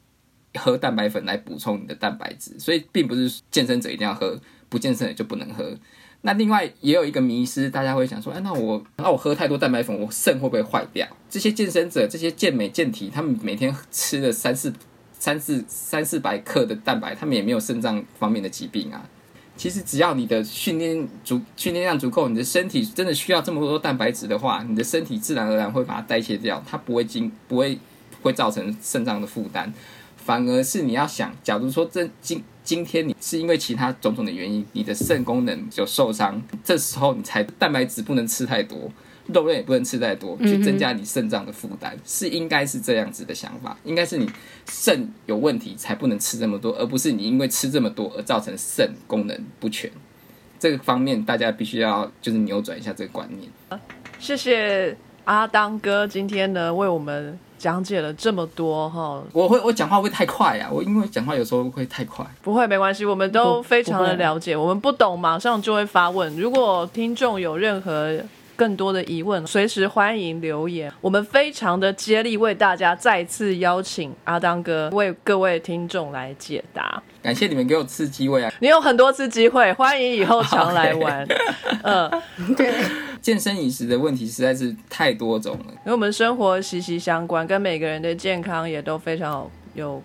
[0.55, 2.59] 喝蛋白粉来补充你的蛋白质。
[2.59, 5.77] 所以并不是健身者一定要喝，不健身的就不能喝。
[6.23, 11.07] 那另外也有一个迷失，大家会想说，哎，那我那我喝太多蛋白粉，我肾会不会坏掉？
[11.31, 14.73] 这些健身者，这些健美健体，他们每天吃了三四
[15.19, 19.09] 三四三四百克的蛋白，他们也没有肾脏方面的疾病啊。
[19.57, 27.79] 其实只要你的训练足，训练量足够，你的身体真的需要这么多蛋白质的话，你的身体自然而然会把它代谢掉，它不会经不会
[28.23, 29.73] 会造成肾脏的负担。
[30.17, 38.91] 反而是你要想，假如说这经今天你是因为其他种种的原因，你的肾功能有受伤，这时候你才蛋白质不能吃太多，
[39.27, 44.31] 肉类也不能吃太多，去增加你肾脏的负担，是应该是这样子的想法，应该是你
[44.69, 49.91] 肾有问题才不能吃这么多，而不是你因为吃这么多而造成肾功能不全。
[50.59, 53.81] 这个方面大家必须要就是扭转一下这个观念。
[54.19, 54.97] 谢谢。
[55.25, 62.25] 阿当哥今天呢为我们讲解了这么多哈，我会我讲话会太快啊，我因为讲话有时候会太快。
[62.41, 66.35] 不会没关系，我们都非常的了解，我们不懂马上就会发问。
[66.39, 68.19] 如果听众有任何
[68.61, 77.03] 更多的疑问，随时欢迎留言，我们非常的接力为大家再次邀请阿当哥为各位听众来解答。
[77.23, 78.53] 感谢你们给我次机会啊！
[78.61, 81.27] 你有很多次机会，欢迎以后常来玩。
[81.85, 82.11] 嗯，
[82.55, 82.71] 对，
[83.23, 85.65] 健身饮食的问题实在是太多种了。
[85.69, 89.51] 因为我们生活息息相关，跟每个人的健康也都非常有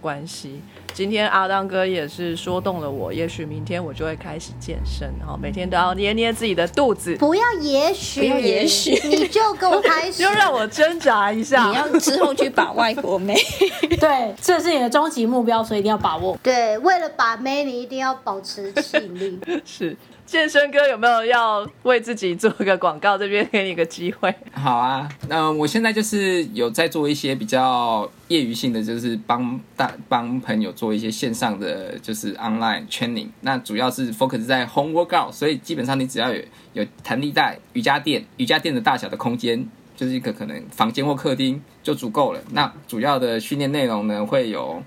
[0.02, 0.62] 关系。
[0.94, 11.68] 今天阿当哥也是说动了我，也许明天我就会开始健身，然后每天都要捏捏自己的肚子，不要也许，不要也许你就给我开始， 就让我挣扎一下。
[11.68, 13.36] 你要之后去把外国妹，
[14.00, 16.38] 对，这是你的终极目标，所以一定要把握。
[16.42, 19.40] 对，为了把妹，你一定要保持吸引力。
[19.66, 19.96] 是
[20.26, 23.16] 健身哥有没有要为自己做个广告？
[23.18, 24.34] 这边给你个机会。
[24.54, 33.28] 好啊，那我现在就是有在做一些比较业余性的，就是帮大帮朋友做一些线上的，就是 online training。
[33.42, 36.42] 那主要是 focus 在 home workout，所以基本上你只要有
[36.74, 39.64] 有弹力带、瑜伽垫、瑜伽垫的大小的空间，
[39.96, 42.42] 就是一个可能房间或客厅就足够了。
[42.52, 44.82] 那主要的训练内容呢，会有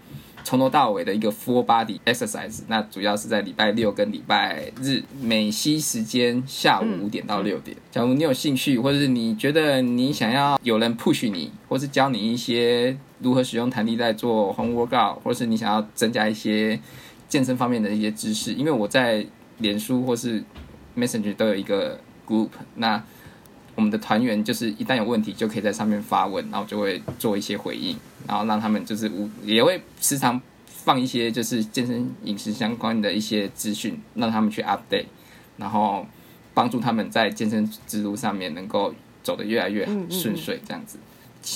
[0.49, 7.77] 从头到尾的一个 full body exercise，那主要是在礼拜六跟礼拜日美西时间下午五点到六点。
[7.91, 16.81] 假如你有兴趣，或者是你觉得你想要有人 push 你，或是教你一些如何使用弹力带做 home workout，或是你想要增加一些
[17.29, 19.27] 健身方面的一些知识，因为我在
[19.59, 20.43] 脸书或是
[20.97, 23.05] Messenger 都有一个 group，那
[23.79, 35.07] 我们的团员就是一旦有问题，就可以在上面发问，然后就会做一些回应，然后让他们就是无也会时常放一些就是健身饮食相关的一些资讯，让他们去 update，
[35.59, 36.05] 然后
[36.53, 40.99] 帮助他们在健身之路上面能够走得越来越顺遂，这样子。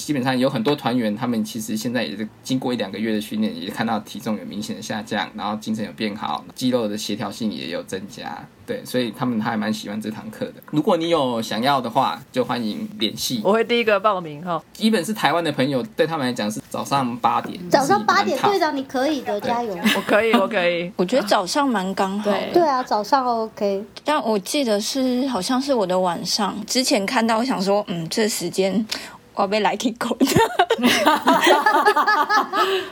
[0.00, 8.46] 基本上有很多团员，他们其实现在也是经过一两个月的训练，也看到体重有明显的下降，然后精神有变好，肌肉的协调性也有增加。
[8.64, 10.54] 对，所以他们还蛮喜欢这堂课的。
[10.70, 13.40] 如果你有想要的话，就欢迎联系。
[13.44, 14.62] 我会第一个报名哈。
[14.72, 19.76] 基本是台湾的朋友，对他们来讲是早上八点，早上八点，队长你可以的，加油！
[19.96, 20.90] 我可以，我可以。
[20.96, 22.32] 我觉得早上蛮刚好。
[22.52, 23.84] 对啊，早上 OK。
[24.04, 28.86] 但我记得是好像是我的晚上，之前看到我想说，嗯，这时间
[29.34, 30.26] 我要被来 K 狗的。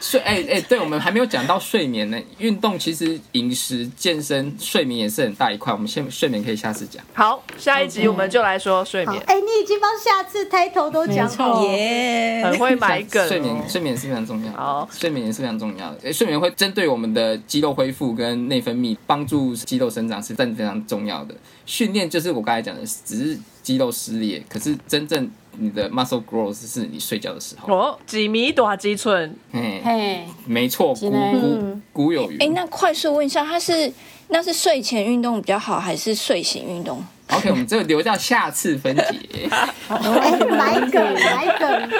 [0.00, 2.18] 睡哎哎，对我们还没有讲到睡眠呢。
[2.38, 5.72] 运动其实饮食、健身、睡眠也是很大一块。
[5.72, 7.02] 我们先睡眠可以下次讲。
[7.14, 11.66] 好，下一集我们就来说睡眠，，好哎，你已经帮下次 title 都讲好了。
[11.66, 13.28] 耶很会买梗、哦。
[13.28, 14.58] 睡眠睡眠是非常重要的。
[14.58, 15.98] 好睡眠也是非常重要的。
[16.02, 21.34] 诶睡眠会针对我们的肌肉恢复跟内分泌，帮助肌肉生长是真的非常重要的。
[21.66, 27.74] 训练就是我刚才讲的，只是肌肉撕裂，可是真正你的 muscle growth 是你睡觉的时候。
[27.74, 29.36] 哦，几米多几寸？
[29.52, 32.54] 嘿，嘿，没错，古古古有哎、云。
[32.54, 33.92] 那快速问一下，它是
[34.28, 39.48] 那是睡前运动比较好，还是睡醒运动？OK，我们这个留到下次分解。
[39.88, 41.90] 哎，来梗，来梗。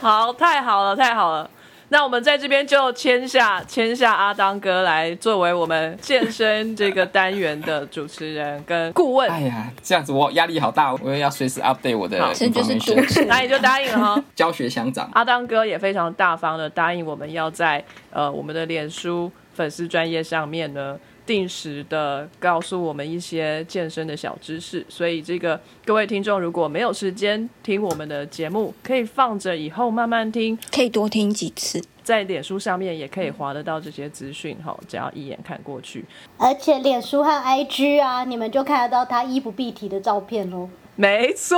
[0.00, 1.50] 好，太好了，太好了。
[1.92, 13.24] 那我们在这边就签下签下阿当哥来作为我们健身这个单元的主持人跟顾问，哎呀，这样子我压力好大，我也要随时 update 我的好这就是 information 督促。
[13.28, 14.24] 那你就答应了哈。
[14.36, 15.10] 教学相长。
[15.14, 20.96] 阿当哥也非常大方的答应我们要在呃我们的脸书粉丝专业上面呢，
[21.30, 24.84] 定时的告诉我们一些健身的小知识。
[24.88, 31.80] 所以这个各位听众如果没有时间听我们的节目，可以放着以后慢慢听，可以多听几次。
[32.02, 36.04] 在脸书上面也可以划得到这些资讯哈，只要一眼看过去。
[36.36, 40.68] 而且脸书和 IG 啊，你们就看得到他衣不蔽体的照片喽。
[40.96, 41.56] 没错，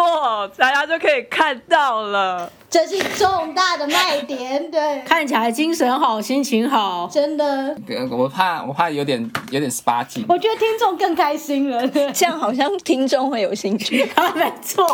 [0.58, 2.52] 大家就可以看到了。
[2.72, 7.06] 这是重大的卖点，对，看起来精神好，心情好。
[7.12, 10.24] 真的，呃我怕我怕有点有点十八禁。
[10.26, 11.86] 我觉得听众更开心了。
[11.88, 14.08] 对 这样好像听众会有兴趣。
[14.34, 14.86] 没错，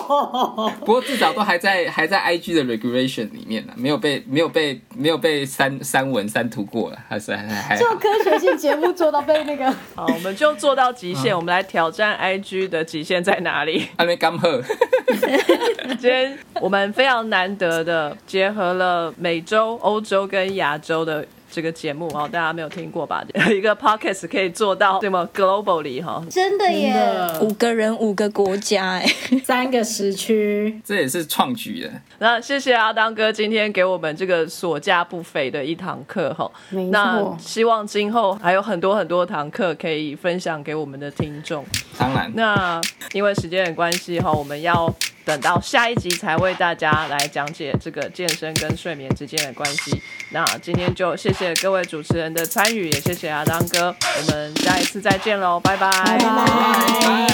[0.80, 7.86] 不过至少都还在还在 IG 的 regulation 里面呢，没有被没有被没有被删删文删图过了，还是还还还做。
[7.98, 13.86] 科学性节目做到被那个，好，我们就做到极限，我们来挑战 IG 的极限在哪里？
[13.96, 14.60] 还没干喝，
[15.98, 23.24] 今天我们非常难得的结合了美洲、欧洲跟亚洲的这个节目哦，大家没有听过吧？
[23.34, 26.94] 有 一个 podcast 可以做到这么 globally 哈，真的耶。
[27.40, 29.06] 五个人，五个国家、哎，
[29.44, 31.90] 三个时区，这也是创举的。
[32.20, 36.48] 那谢谢阿当哥今天给我们这个所价不菲的一堂课哈。
[36.70, 37.36] 没那错。
[37.40, 41.64] 希望今后还有很多很多堂课可以分享给我们的听众。
[41.98, 42.80] 当然，那
[43.14, 44.94] 因为时间的关系哈，我们要
[45.28, 50.00] 等到下一集才为大家来讲解这个健身跟睡眠之间的关系。
[50.30, 57.28] 那今天就谢谢各位主持人的参与，也谢谢阿当哥，我们下一次再见喽，拜拜，拜拜。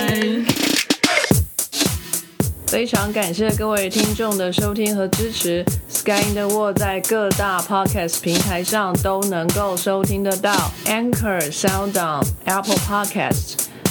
[2.66, 5.64] 非常感谢各位听众的收听和支持。
[5.88, 13.66] Sky in the World 在各大 Podcast 平台上都能够收听得到，Anchor、SoundOn、Apple Podcasts